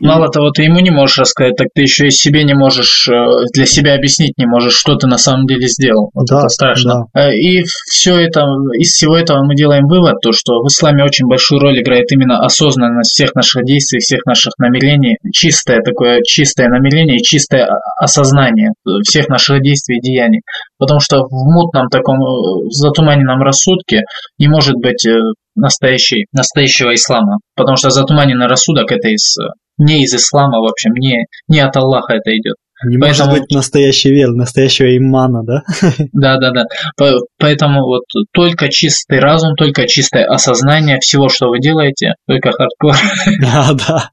[0.00, 3.14] Мало того, ты ему не можешь рассказать, так ты еще и себе не можешь, э,
[3.52, 6.10] для себя объяснить не можешь, что ты на самом деле сделал.
[6.14, 7.04] Вот Да, это страшно.
[7.14, 8.40] Э, И все это,
[8.78, 12.40] из всего этого мы делаем вывод, то, что в исламе очень большую роль играет именно
[12.40, 18.70] осознанность всех наших действий, всех наших намерений, чистое такое, чистое намерение и чистое осознание
[19.04, 20.40] всех наших действий и деяний.
[20.78, 24.02] Потому что в мутном таком э, затуманенном рассудке
[24.38, 25.06] не может быть
[25.54, 27.38] настоящей, настоящего ислама.
[27.54, 29.36] Потому что затуманенный рассудок это из,
[29.80, 32.54] не из ислама, в общем, не, не от Аллаха это идет.
[32.86, 35.62] Не Поэтому- может быть настоящей веры, настоящего имана, да?
[36.12, 36.64] Да, да, да.
[36.96, 42.94] По- Поэтому вот только чистый разум, только чистое осознание всего, что вы делаете, только хардкор.
[43.40, 44.10] Да, да.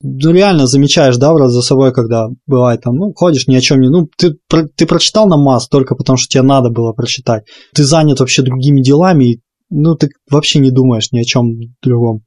[0.00, 3.80] Ну, реально замечаешь, да, брат, за собой, когда бывает там, ну, ходишь ни о чем
[3.80, 3.88] не...
[3.88, 4.34] Ну, ты,
[4.76, 7.44] ты прочитал намаз только потому, что тебе надо было прочитать.
[7.74, 11.50] Ты занят вообще другими делами, и, ну, ты вообще не думаешь ни о чем
[11.82, 12.20] другом.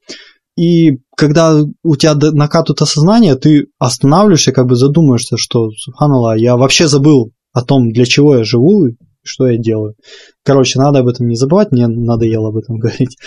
[0.56, 6.88] И когда у тебя накатывает осознание, ты останавливаешься, как бы задумаешься, что, субханаллах, я вообще
[6.88, 9.96] забыл о том, для чего я живу и что я делаю.
[10.44, 13.18] Короче, надо об этом не забывать, мне надоело об этом говорить.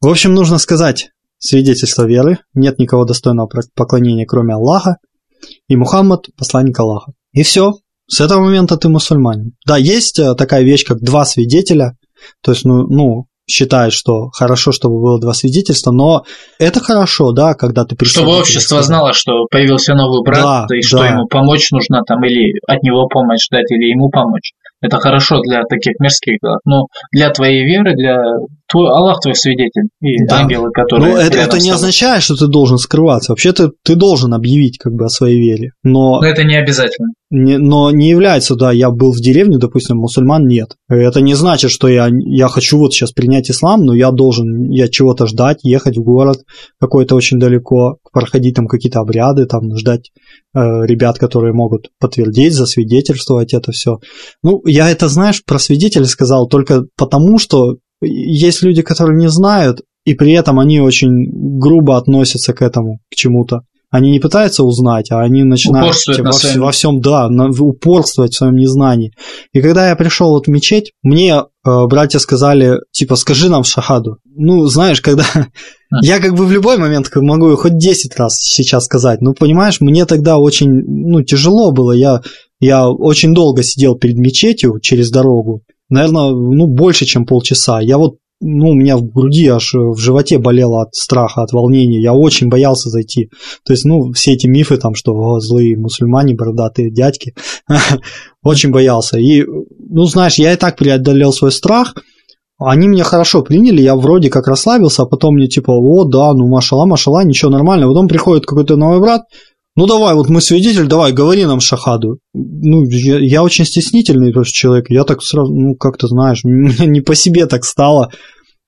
[0.00, 4.98] В общем, нужно сказать свидетельство веры, нет никого достойного поклонения, кроме Аллаха,
[5.68, 7.12] и Мухаммад– посланник Аллаха.
[7.32, 7.74] И все,
[8.06, 9.52] с этого момента ты мусульманин.
[9.66, 11.96] Да, есть э, такая вещь, как два свидетеля,
[12.42, 16.24] то есть, ну, ну считают, что хорошо, чтобы было два свидетельства, но
[16.58, 17.94] это хорошо, да, когда ты...
[17.94, 21.08] Чтобы представитель общество знало, что появился новый брат, Да, и что да.
[21.08, 24.52] ему помочь нужно там, или от него помощь ждать, или ему помочь.
[24.80, 26.56] Это хорошо для таких мирских дел.
[26.64, 28.18] Но для твоей веры, для
[28.68, 30.40] твой Аллах твой свидетель и Да.
[30.40, 31.12] ангелы, которые.
[31.14, 33.32] Ну, это, это не означает, что ты должен скрываться.
[33.32, 35.70] Вообще-то ты должен объявить как бы о своей вере.
[35.82, 37.08] Но Но это не обязательно.
[37.30, 40.76] не, но не является, да, я был в деревне, допустим, мусульман нет.
[40.88, 44.88] Это не значит, что я, я хочу вот сейчас принять ислам, но я должен, я
[44.88, 46.38] чего-то ждать, ехать в город
[46.80, 50.10] какой-то очень далеко, проходить там какие-то обряды, там ждать
[50.54, 53.98] э, ребят, которые могут подтвердить, засвидетельствовать это все.
[54.42, 59.82] Ну, я это, знаешь, про свидетелей сказал только потому, что есть люди, которые не знают,
[60.04, 63.62] и при этом они очень грубо относятся к этому, к чему-то.
[63.90, 66.62] Они не пытаются узнать, а они начинают во, на вс- своем.
[66.62, 69.12] во всем, да, на- упорствовать в своем незнании.
[69.52, 74.16] И когда я пришел вот в мечеть, мне э, братья сказали, типа, скажи нам шахаду.
[74.34, 75.24] Ну, знаешь, когда...
[76.02, 79.20] Я как бы в любой момент могу хоть 10 раз сейчас сказать.
[79.20, 81.92] Ну, понимаешь, мне тогда очень, ну, тяжело было.
[81.92, 82.20] Я,
[82.58, 85.62] я очень долго сидел перед мечетью через дорогу.
[85.94, 87.80] Наверное, ну, больше, чем полчаса.
[87.80, 92.02] Я вот ну, у меня в груди аж в животе болело от страха, от волнения.
[92.02, 93.30] Я очень боялся зайти.
[93.64, 97.34] То есть, ну, все эти мифы там, что о, злые мусульмане, бородатые дядьки,
[98.42, 99.18] очень боялся.
[99.18, 101.94] И, ну, знаешь, я и так преодолел свой страх.
[102.58, 106.48] Они меня хорошо приняли, я вроде как расслабился, а потом мне типа, о, да, ну,
[106.48, 107.86] машала, машала, ничего нормально.
[107.86, 109.22] Потом приходит какой-то новый брат,
[109.76, 112.18] ну давай, вот мы свидетель, давай, говори нам шахаду.
[112.32, 117.00] Ну, я, я очень стеснительный просто человек, я так сразу, ну, как-то, знаешь, мне не
[117.00, 118.10] по себе так стало.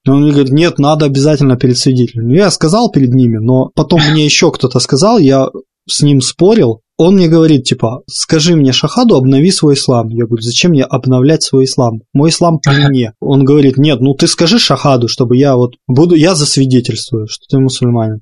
[0.06, 2.28] Он мне говорит, нет, надо обязательно перед свидетелем.
[2.28, 5.48] Я сказал перед ними, но потом мне еще кто-то сказал, я
[5.88, 10.08] с ним спорил, он мне говорит, типа, скажи мне шахаду, обнови свой ислам.
[10.08, 12.00] Я говорю, зачем мне обновлять свой ислам?
[12.14, 13.12] Мой ислам при мне.
[13.20, 17.58] Он говорит, нет, ну ты скажи шахаду, чтобы я вот буду, я засвидетельствую, что ты
[17.58, 18.20] мусульманин.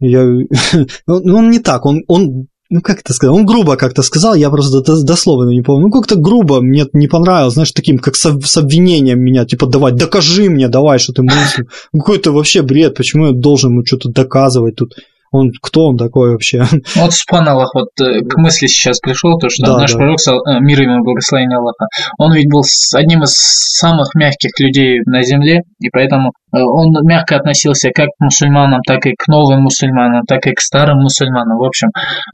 [0.00, 0.24] Я,
[1.06, 4.50] ну, он не так, он, он ну как это сказать, он грубо как-то сказал, я
[4.50, 8.40] просто дос- дословно не помню, ну как-то грубо, мне не понравилось, знаешь, таким, как с,
[8.40, 11.70] с обвинением меня, типа, давай, докажи мне, давай, что ты мусульман.
[11.92, 14.94] Ну, Какой-то вообще бред, почему я должен ему что-то доказывать тут.
[15.32, 16.64] Он кто он такой вообще?
[16.96, 19.98] Вот Субхан Аллах, вот э, к мысли сейчас пришел, то, что Да, наш да.
[19.98, 21.86] пророк, э, мир ему благословение Аллаха,
[22.18, 22.62] он ведь был
[22.94, 28.20] одним из самых мягких людей на земле, и поэтому э, он мягко относился как к
[28.24, 31.88] мусульманам, так и к новым мусульманам, так и к старым мусульманам, в общем.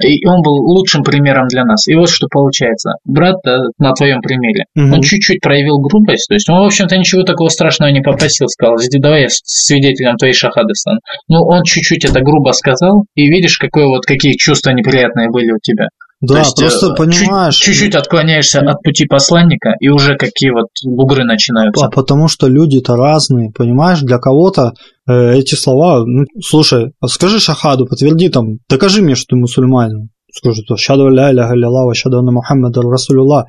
[0.04, 1.88] И он был лучшим примером для нас.
[1.88, 2.92] И вот что получается.
[3.04, 3.36] Брат,
[3.78, 4.94] на твоем примере, Мгм.
[4.94, 8.76] он чуть-чуть проявил грубость, то есть он, в общем-то, ничего такого страшного не попросил, сказал,
[8.76, 10.98] «Иди, давай я свидетелем твоей шахады стану.
[11.28, 12.81] Ну, он чуть-чуть это грубо сказал,
[13.14, 15.88] и видишь, какое вот, какие чувства неприятные были у тебя.
[16.22, 17.56] Да, То есть, просто э, понимаешь.
[17.56, 21.86] Чуть-чуть отклоняешься от пути посланника, и уже какие вот бугры начинаются.
[21.86, 24.00] А потому что люди-то разные, понимаешь?
[24.02, 24.72] Для кого-то
[25.08, 30.10] э, эти слова, ну, слушай, а скажи шахаду, подтверди там, докажи мне, что ты мусульманин.
[30.32, 33.46] Скажи, то шаду ля иляха илlallah, шаду анна Мухаммада Расулюллах.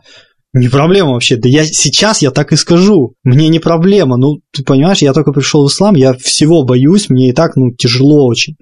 [0.53, 1.35] Не проблема вообще.
[1.37, 3.13] Да я сейчас я так и скажу.
[3.23, 4.17] Мне не проблема.
[4.17, 7.71] Ну, ты понимаешь, я только пришел в ислам, я всего боюсь, мне и так, ну,
[7.71, 8.55] тяжело очень.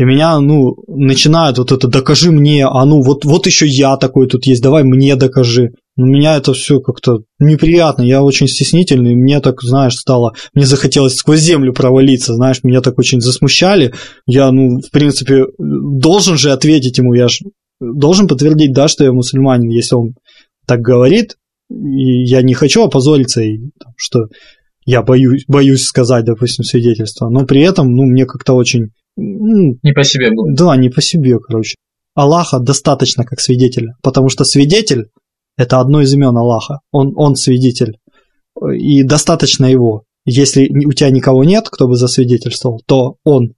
[0.00, 4.28] И меня, ну, начинают вот это, докажи мне, а ну, вот, вот еще я такой
[4.28, 5.72] тут есть, давай мне докажи.
[5.94, 11.16] Ну, меня это все как-то неприятно, я очень стеснительный, мне так, знаешь, стало, мне захотелось
[11.16, 13.92] сквозь землю провалиться, знаешь, меня так очень засмущали.
[14.26, 17.44] Я, ну, в принципе, должен же ответить ему, я же
[17.78, 20.14] должен подтвердить, да, что я мусульманин, если он
[20.66, 21.36] так говорит,
[21.68, 23.58] и я не хочу опозориться, и,
[23.98, 24.28] что
[24.86, 29.92] я боюсь, боюсь сказать, допустим, свидетельство, но при этом, ну, мне как-то очень, ну, Не
[29.92, 30.52] по себе было.
[30.54, 31.76] да, не по себе, короче.
[32.14, 35.06] Аллаха достаточно как свидетеля, потому что свидетель–
[35.56, 36.80] это одно из имен Аллаха.
[36.90, 37.98] Он, он свидетель.
[38.72, 40.02] И достаточно его.
[40.24, 43.54] Если у тебя никого нет, кто бы засвидетельствовал, то он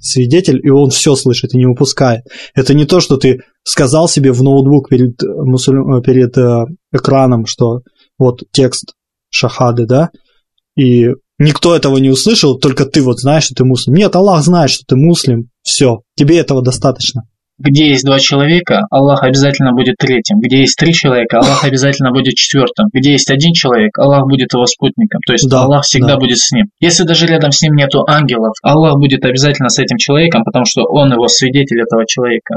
[0.00, 2.22] свидетель, и он все слышит и не упускает.
[2.54, 6.64] Это не то, что ты сказал себе в ноутбук перед, э, мусуль- э, перед э,
[6.92, 7.82] экраном, что
[8.18, 8.94] вот текст
[9.30, 10.10] шахады, да,
[10.76, 11.10] и
[11.44, 13.94] никто этого не услышал, только ты вот знаешь, что ты муслим.
[13.94, 17.22] Нет, Аллах знает, что ты муслим, все, тебе этого достаточно.
[17.58, 20.40] Где есть два человека, Аллах обязательно будет третьим.
[20.40, 22.86] Где есть три человека, Аллах обязательно будет четвертым.
[22.92, 25.20] Где есть один человек, Аллах будет его спутником.
[25.26, 26.18] То есть Да, Аллах всегда да.
[26.18, 26.66] будет с ним.
[26.80, 30.82] Если даже рядом с ним нету ангелов, Аллах будет обязательно с этим человеком, потому что
[30.84, 32.56] он его свидетель этого человека.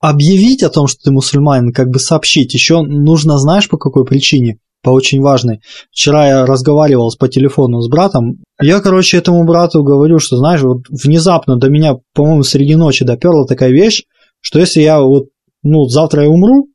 [0.00, 4.58] Объявить о том, что ты мусульманин, как бы сообщить, еще нужно, знаешь, по какой причине?
[4.82, 5.60] По очень важной.
[5.90, 8.38] Вчера я разговаривал по телефону с братом.
[8.60, 13.44] Я, короче, этому брату говорю, что, знаешь, вот внезапно до меня, по-моему, среди ночи доперла
[13.44, 14.04] такая вещь,
[14.40, 15.26] что если я вот,
[15.62, 16.68] ну, завтра я умру,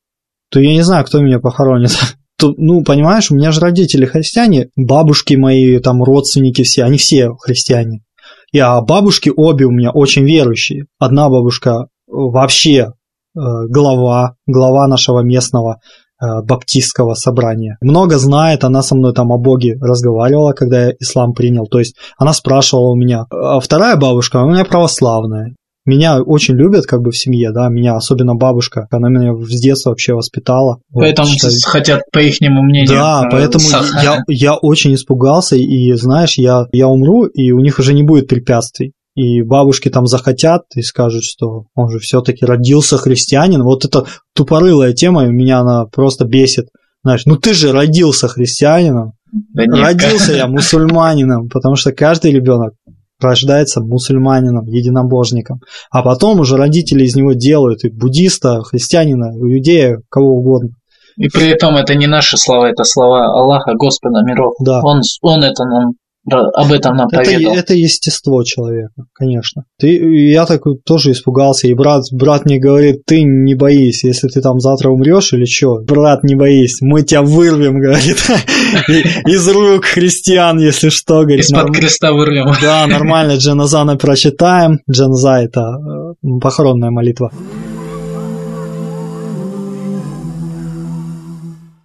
[0.50, 1.92] то я не знаю, кто меня похоронит.
[2.38, 7.36] То, ну, понимаешь, у меня же родители христиане, бабушки мои, там, родственники все, они все
[7.36, 8.02] христиане.
[8.52, 10.86] И а бабушки обе у меня очень верующие.
[11.00, 12.90] Одна бабушка вообще э,
[13.36, 15.80] глава, глава нашего местного
[16.44, 17.78] баптистского собрания.
[17.82, 21.66] Много знает, она со мной там о Боге разговаривала, когда я ислам принял.
[21.68, 23.26] То есть она спрашивала у меня.
[23.32, 25.56] А вторая бабушка, у меня православная.
[25.86, 29.90] Меня очень любят как бы в семье, да, меня особенно бабушка, она меня с детства
[29.90, 30.78] вообще воспитала.
[30.94, 33.66] Вот, Поэтому считаю- с- хотят, по ихнему мнению, да, э, поэтому
[34.02, 38.30] я, я очень испугался, и знаешь, я, я умру, и у них уже не будет
[38.30, 38.94] препятствий.
[39.16, 43.62] И бабушки там захотят и скажут, что он же все-таки родился христианин.
[43.62, 46.70] Вот эта тупорылая тема, меня она просто бесит.
[47.04, 49.14] Знаешь, ну ты же родился христианином,
[49.54, 52.74] Да нет, родился я мусульманином, потому что каждый ребенок
[53.20, 55.60] рождается мусульманином, единобожником.
[55.92, 60.70] А потом уже родители из него делают и буддиста, христианина, иудея, кого угодно.
[61.18, 64.56] И при этом это не наши слова, это слова Аллаха, Господа миров.
[64.60, 64.82] Да.
[64.82, 65.92] Он, он это нам
[66.30, 67.54] об этом нам Это, поведал.
[67.54, 69.64] это естество человека, конечно.
[69.78, 69.96] Ты,
[70.32, 74.60] я так тоже испугался, и брат, брат мне говорит, ты не боись, если ты там
[74.60, 78.18] завтра умрешь или что, брат, не боись, мы тебя вырвем, говорит,
[79.28, 81.42] из рук христиан, если что, говорит.
[81.46, 82.54] Из-под «Норм- креста вырвем.
[82.62, 84.80] Да, нормально, Джаназана прочитаем.
[84.90, 87.32] Джаназа– это э, похоронная молитва.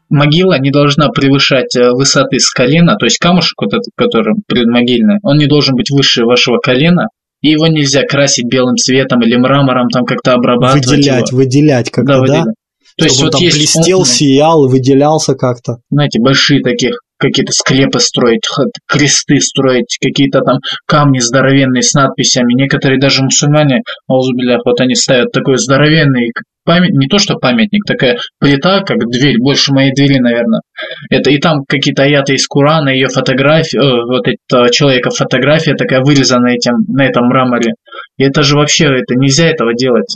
[0.08, 5.18] Могила не должна превышать э, высоты с колена, то есть камушек, вот этот, который предмогильный,
[5.22, 7.08] он не должен быть выше вашего колена,
[7.42, 11.38] и его нельзя красить белым цветом или мрамором, там как-то обрабатывать Выделять, его.
[11.38, 12.20] выделять как-то, да?
[12.20, 12.54] выделять.
[12.96, 15.78] То есть он вот там есть, блестел, ну, сиял, выделялся как-то.
[15.90, 18.42] знаете, большие таких какие-то склепы строить,
[18.86, 22.54] кресты строить, какие-то там камни здоровенные с надписями.
[22.54, 26.32] Некоторые даже мусульмане, аузубилях, вот они ставят такой здоровенный
[26.68, 30.60] память, не то что памятник, такая плита, как дверь, больше моей двери, наверное.
[31.08, 36.02] Это и там какие-то аяты из Курана, ее фотография, э, вот этого человека фотография такая
[36.02, 37.72] вырезана этим, на этом мраморе.
[38.18, 40.14] И это же вообще, это нельзя этого делать.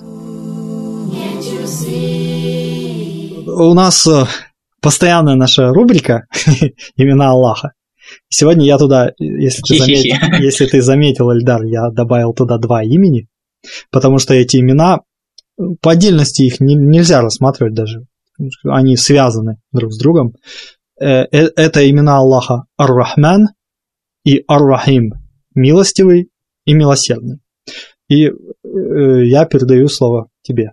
[3.46, 4.24] У нас э,
[4.82, 6.26] постоянная наша рубрика
[6.96, 7.72] «Имена Аллаха».
[8.28, 13.28] Сегодня я туда, если ты, заметил, если ты заметил, Эльдар, я добавил туда два имени.
[13.90, 15.00] потому что эти имена,
[15.80, 18.06] по отдельности их не- нельзя рассматривать даже,
[18.64, 20.34] они связаны друг с другом.
[21.00, 23.48] Э, э, Это имена Аллаха Ар-Рахман
[24.24, 25.12] и Ар-Рахим,
[25.54, 26.30] милостивый
[26.64, 27.38] и милосердный.
[28.08, 28.32] И э,
[28.64, 30.72] я передаю слово тебе.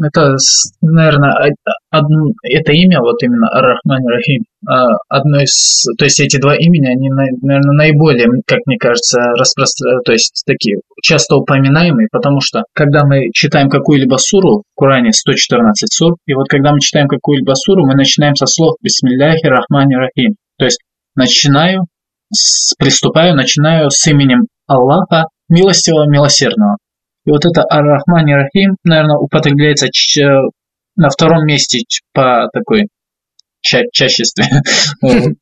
[0.00, 0.36] Это,
[0.80, 1.52] наверное,
[1.90, 7.10] это имя, вот именно Ар-Рахман Рахим, а, одно из, то есть эти два имени, они,
[7.10, 13.30] наверное, наиболее, как мне кажется, распространены, то есть такие часто упоминаемые, потому что когда мы
[13.34, 17.94] читаем какую-либо суру, в Коране 114 сур, и вот когда мы читаем какую-либо суру, мы
[17.94, 20.80] начинаем со слов «Бисмилляхи Рахмани Рахим», то есть
[21.14, 21.86] начинаю,
[22.32, 26.78] с, приступаю, начинаю с именем Аллаха, милостивого, милосердного.
[27.24, 29.88] И вот это Ар-Рахман и Рахим, наверное, употребляется
[30.96, 31.80] на втором месте
[32.12, 32.88] по такой
[33.60, 34.44] ча чаществе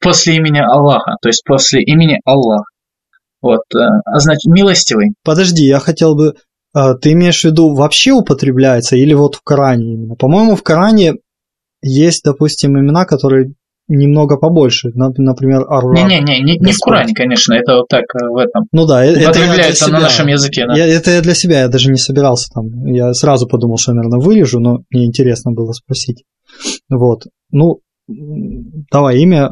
[0.00, 2.70] после имени Аллаха, то есть после имени Аллах.
[3.42, 5.14] Вот, э, а значит, милостивый.
[5.22, 6.34] Подожди, я хотел бы,
[6.72, 10.14] а, ты имеешь в виду вообще употребляется или вот в Коране именно?
[10.14, 11.14] По-моему, в Коране
[11.82, 13.52] есть, допустим, имена, которые
[13.88, 16.08] немного побольше, например, Арурак.
[16.08, 18.64] Не-не-не, не, не в Коране, конечно, это вот так э, в этом.
[18.72, 20.66] Ну да, это употребляется на нашем языке.
[20.66, 20.76] Да.
[20.76, 22.86] Я, это я для себя, я даже не собирался там.
[22.86, 26.24] Я сразу подумал, что я, наверное, вырежу, но мне интересно было спросить.
[26.88, 27.22] Вот.
[27.50, 29.50] Ну, давай имя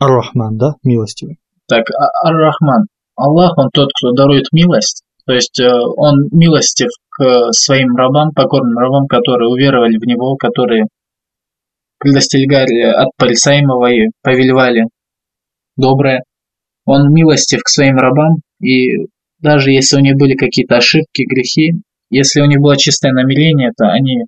[0.00, 1.38] Ар-Рахман, да, милостивый.
[1.68, 2.86] Так, а, Ар-Рахман.
[3.16, 5.02] Аллах, он тот, кто дарует милость.
[5.26, 10.86] То есть э, он милостив к своим рабам, покорным рабам, которые уверовали в него, которые
[12.04, 14.84] предостерегали от порицаемого и повелевали
[15.76, 16.22] доброе.
[16.84, 19.06] Он милостив к своим рабам, и
[19.40, 21.80] даже если у них были какие-то ошибки, грехи,
[22.10, 24.24] если у них было чистое намерение, то они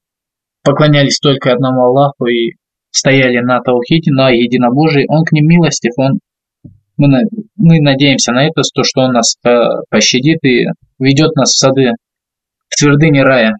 [0.65, 2.55] поклонялись только одному Аллаху и
[2.91, 6.19] стояли на Таухите, на единобожии, Он к ним милостив, он,
[6.97, 7.25] мы,
[7.57, 9.37] мы надеемся на это, то, что Он нас
[9.91, 10.65] пощадит и
[10.99, 11.93] ведет нас в сады,
[12.71, 13.53] в твердыне рая.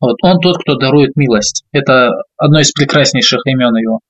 [0.00, 1.64] Вот он тот, кто дарует милость.
[1.72, 4.00] Это одно из прекраснейших имен его.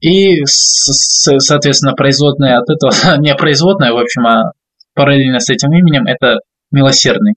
[0.00, 4.52] И, соответственно, производная от этого, не производная, в общем, а
[4.94, 7.34] параллельно с этим именем, это милосердный.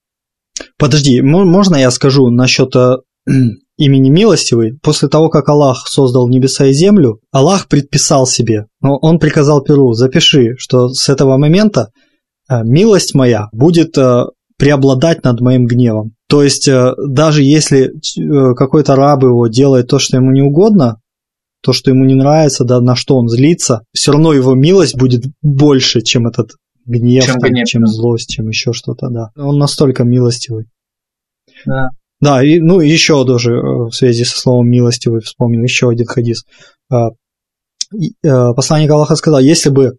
[0.78, 2.96] Подожди, можно я скажу насчет э,
[3.78, 4.78] имени милостивый?
[4.82, 9.94] После того, как Аллах создал небеса и землю, Аллах предписал себе, но он приказал Перу,
[9.94, 11.90] запиши, что с этого момента
[12.48, 14.24] э, милость моя будет э,
[14.62, 16.12] преобладать над моим гневом.
[16.28, 21.00] То есть э, даже если э, какой-то раб его делает то, что ему не угодно,
[21.64, 25.24] то, что ему не нравится, да, на что он злится, все равно его милость будет
[25.42, 26.52] больше, чем этот
[26.86, 29.30] гнев, чем, там, чем злость, чем еще что-то, да.
[29.34, 30.66] Он настолько милостивый.
[31.66, 31.88] Да.
[32.20, 36.44] Да, и, ну еще тоже э, в связи со словом милостивый вспомнил еще один хадис.
[38.22, 39.96] Посланник Аллаха сказал, если бы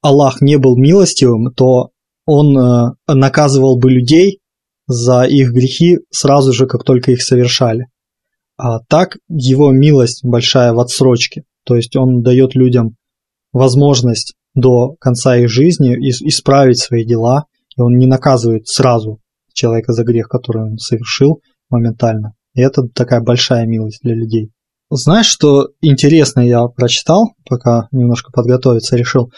[0.00, 1.90] Аллах не был милостивым, то
[2.26, 4.40] он наказывал бы людей
[4.86, 7.86] за их грехи сразу же, как только их совершали.
[8.58, 12.96] А так его милость большая в отсрочке, то есть он дает людям
[13.52, 15.94] возможность до конца их жизни
[16.28, 17.44] исправить свои дела,
[17.76, 19.20] и он не наказывает сразу
[19.52, 22.34] человека за грех, который он совершил моментально.
[22.54, 24.50] И это такая большая милость для людей.
[24.88, 29.32] Знаешь, что интересно я прочитал, пока немножко подготовиться решил.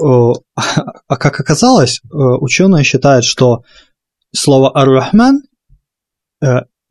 [0.00, 3.62] А как оказалось, ученые считают, что
[4.32, 5.42] слово Ар-Рахман
[6.42, 6.46] э,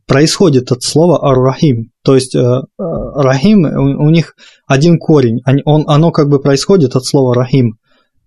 [0.09, 1.91] происходит от слова Ар-Рахим.
[2.03, 4.35] То есть э, э, Рахим, у, них
[4.67, 7.77] один корень, он, оно как бы происходит от слова Рахим.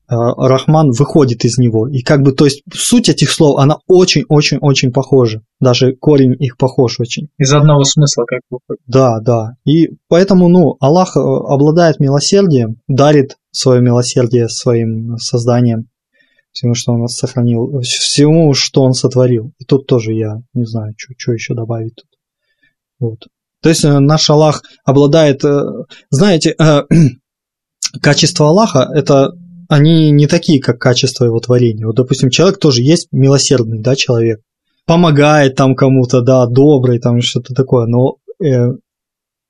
[0.08, 1.88] Э, Рахман выходит из него.
[1.88, 5.42] И как бы, то есть суть этих слов, она очень-очень-очень похожа.
[5.60, 7.28] Даже корень их похож очень.
[7.38, 8.58] Из одного смысла как бы.
[8.86, 9.52] Да, да.
[9.64, 15.88] И поэтому, ну, Аллах э, обладает милосердием, дарит свое милосердие своим созданием
[16.52, 19.52] всему, что он сохранил, всему, что он сотворил.
[19.58, 22.06] И тут тоже я не знаю, что еще добавить тут.
[22.98, 23.26] Вот.
[23.62, 25.62] То есть э, наш Аллах обладает, э,
[26.10, 26.82] знаете, э,
[28.02, 29.32] качество Аллаха это
[29.68, 31.86] они не такие, как качество его творения.
[31.86, 34.40] Вот, допустим, человек тоже есть милосердный, да, человек.
[34.84, 38.16] Помогает там кому-то, да, добрый, там что-то такое, но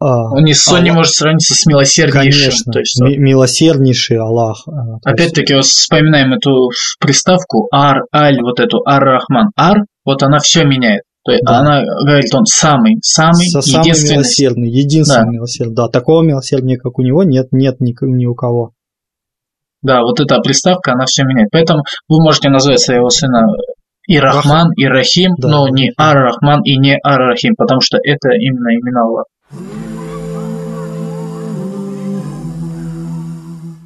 [0.02, 2.40] Он ничто а, не может сравниться с милосерднейшим.
[2.40, 4.66] Конечно, то есть, ми- милосерднейший Аллах.
[4.66, 9.50] А, Опять-таки, вот вспоминаем эту приставку Ар, Аль, вот эту Ар-Рахман.
[9.56, 11.02] Ар, вот она все меняет.
[11.24, 11.60] То есть да.
[11.60, 14.14] она говорит, он самый, самый, Со единственный.
[14.14, 15.30] Милосердный, единственный да.
[15.30, 15.76] милосердный.
[15.76, 18.72] Да, такого милосердия, как у него, нет, нет ни, ни у кого.
[19.82, 21.50] Да, вот эта приставка, она все меняет.
[21.52, 23.46] Поэтому вы можете назвать своего сына
[24.08, 24.72] и Рахман, Рахим.
[24.76, 29.28] и Рахим, да, но не Ар-Рахман и не Ар-Рахим, потому что это именно имена Аллаха.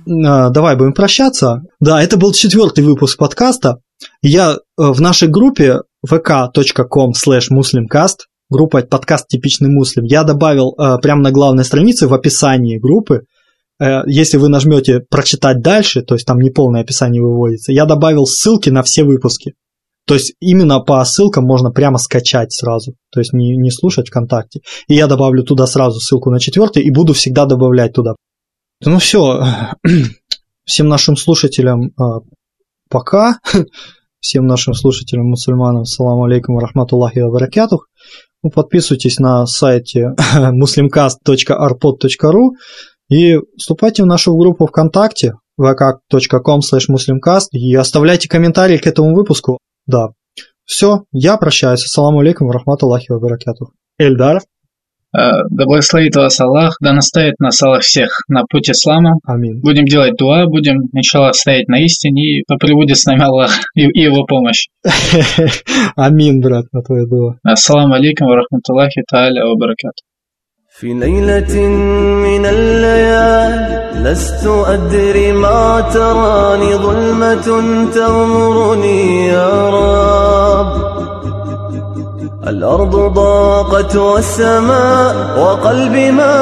[0.07, 1.63] Давай будем прощаться.
[1.81, 3.81] Да, это был четвертый выпуск подкаста.
[4.23, 10.99] Я э, в нашей группе vk.com slash muslimcast, группа подкаст «Типичный муслим», я добавил э,
[11.01, 13.23] прямо на главной странице в описании группы,
[13.81, 18.27] э, если вы нажмете «Прочитать дальше», то есть там не полное описание выводится, я добавил
[18.27, 19.55] ссылки на все выпуски.
[20.07, 24.61] То есть именно по ссылкам можно прямо скачать сразу, то есть не, не слушать ВКонтакте.
[24.87, 28.15] И я добавлю туда сразу ссылку на четвертый и буду всегда добавлять туда.
[28.85, 29.41] Ну все,
[30.65, 31.93] всем нашим слушателям
[32.89, 33.39] пока.
[34.19, 37.87] Всем нашим слушателям, мусульманам, саламу алейкум, рахматуллахи ва баракятух.
[38.43, 42.51] Ну, подписывайтесь на сайте muslimcast.arpod.ru
[43.09, 49.59] и вступайте в нашу группу ВКонтакте vk.com muslimcast и оставляйте комментарии к этому выпуску.
[49.87, 50.09] Да.
[50.65, 51.85] Все, я прощаюсь.
[51.85, 53.75] Ассаламу алейкум, рахматуллахи ва баракятух.
[53.99, 54.41] Эльдар.
[55.14, 59.16] Э, да благословит вас Аллах, да наставит нас Аллах всех на путь ислама.
[59.26, 59.60] Аминь.
[59.62, 64.04] Будем делать дуа, будем, иншаллах, стоять на истине, и прибудет с нами Аллах и, и
[64.04, 64.68] его помощь.
[65.98, 67.36] Аминь, брат, на твою дуа.
[67.44, 70.02] Ассаламу алейкум ва рахматуллахи тааля ва баракату.
[70.80, 71.68] في ليلة
[72.26, 77.46] من الليال لست أدري ما تراني ظلمة
[77.94, 80.95] تغمرني يا رب
[82.49, 86.33] الأرض ضاقت والسماء وقلبي ما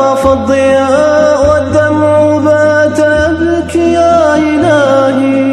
[0.00, 5.52] عرف الضياء والدمع بات يبكي يا إلهي.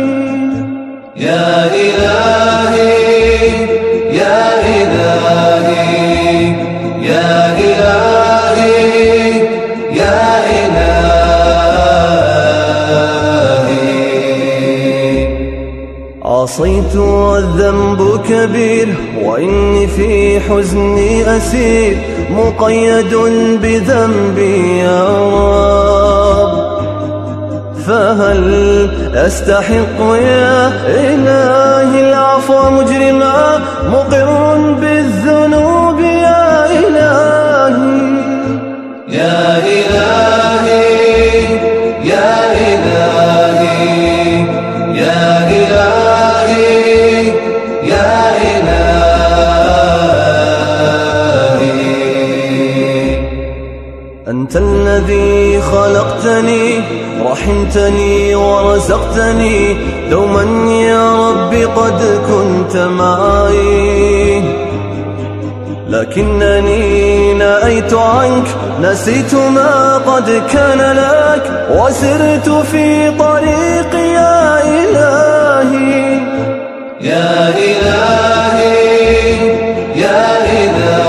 [1.15, 3.08] يا إلهي.
[16.41, 18.87] عصيت والذنب كبير
[19.23, 21.97] وإني في حزني أسير
[22.29, 23.15] مقيد
[23.61, 25.07] بذنبي يا
[26.41, 26.79] رب.
[27.87, 33.59] فهل أستحق يا إلهي العفو مجرما
[33.91, 38.09] مقر بالذنوب يا إلهي؟
[39.07, 40.38] يا إلهي
[54.49, 56.81] أنت الذي خلقتني
[57.25, 59.77] رحمتني ورزقتني.
[60.09, 64.43] دوما يا رب قد كنت معي.
[65.89, 68.47] لكنني نأيت عنك
[68.81, 76.19] نسيت ما قد كان لك وسرت في طريقي يا إلهي.
[77.01, 78.69] يا إلهي
[79.95, 81.08] يا إلهي.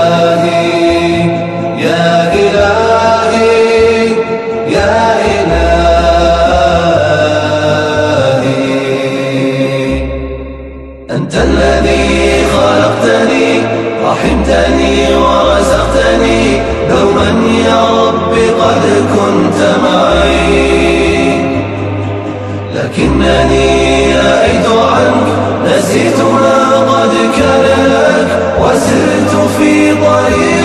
[22.91, 25.27] لكنني نأيت عنك
[25.65, 30.60] نسيت ما قد كان لك وسرت في طريقي.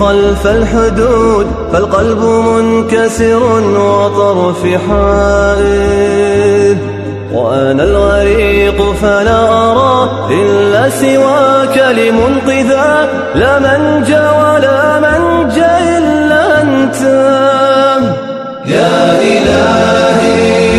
[0.00, 3.42] خلف الحدود فالقلب منكسر
[3.78, 6.78] وطرفي حائد
[7.32, 17.00] وأنا الغريق فلا أرى إلا سواك لمنقذا لا منجا ولا منجا إلا أنت.
[18.66, 20.77] يا إلهي.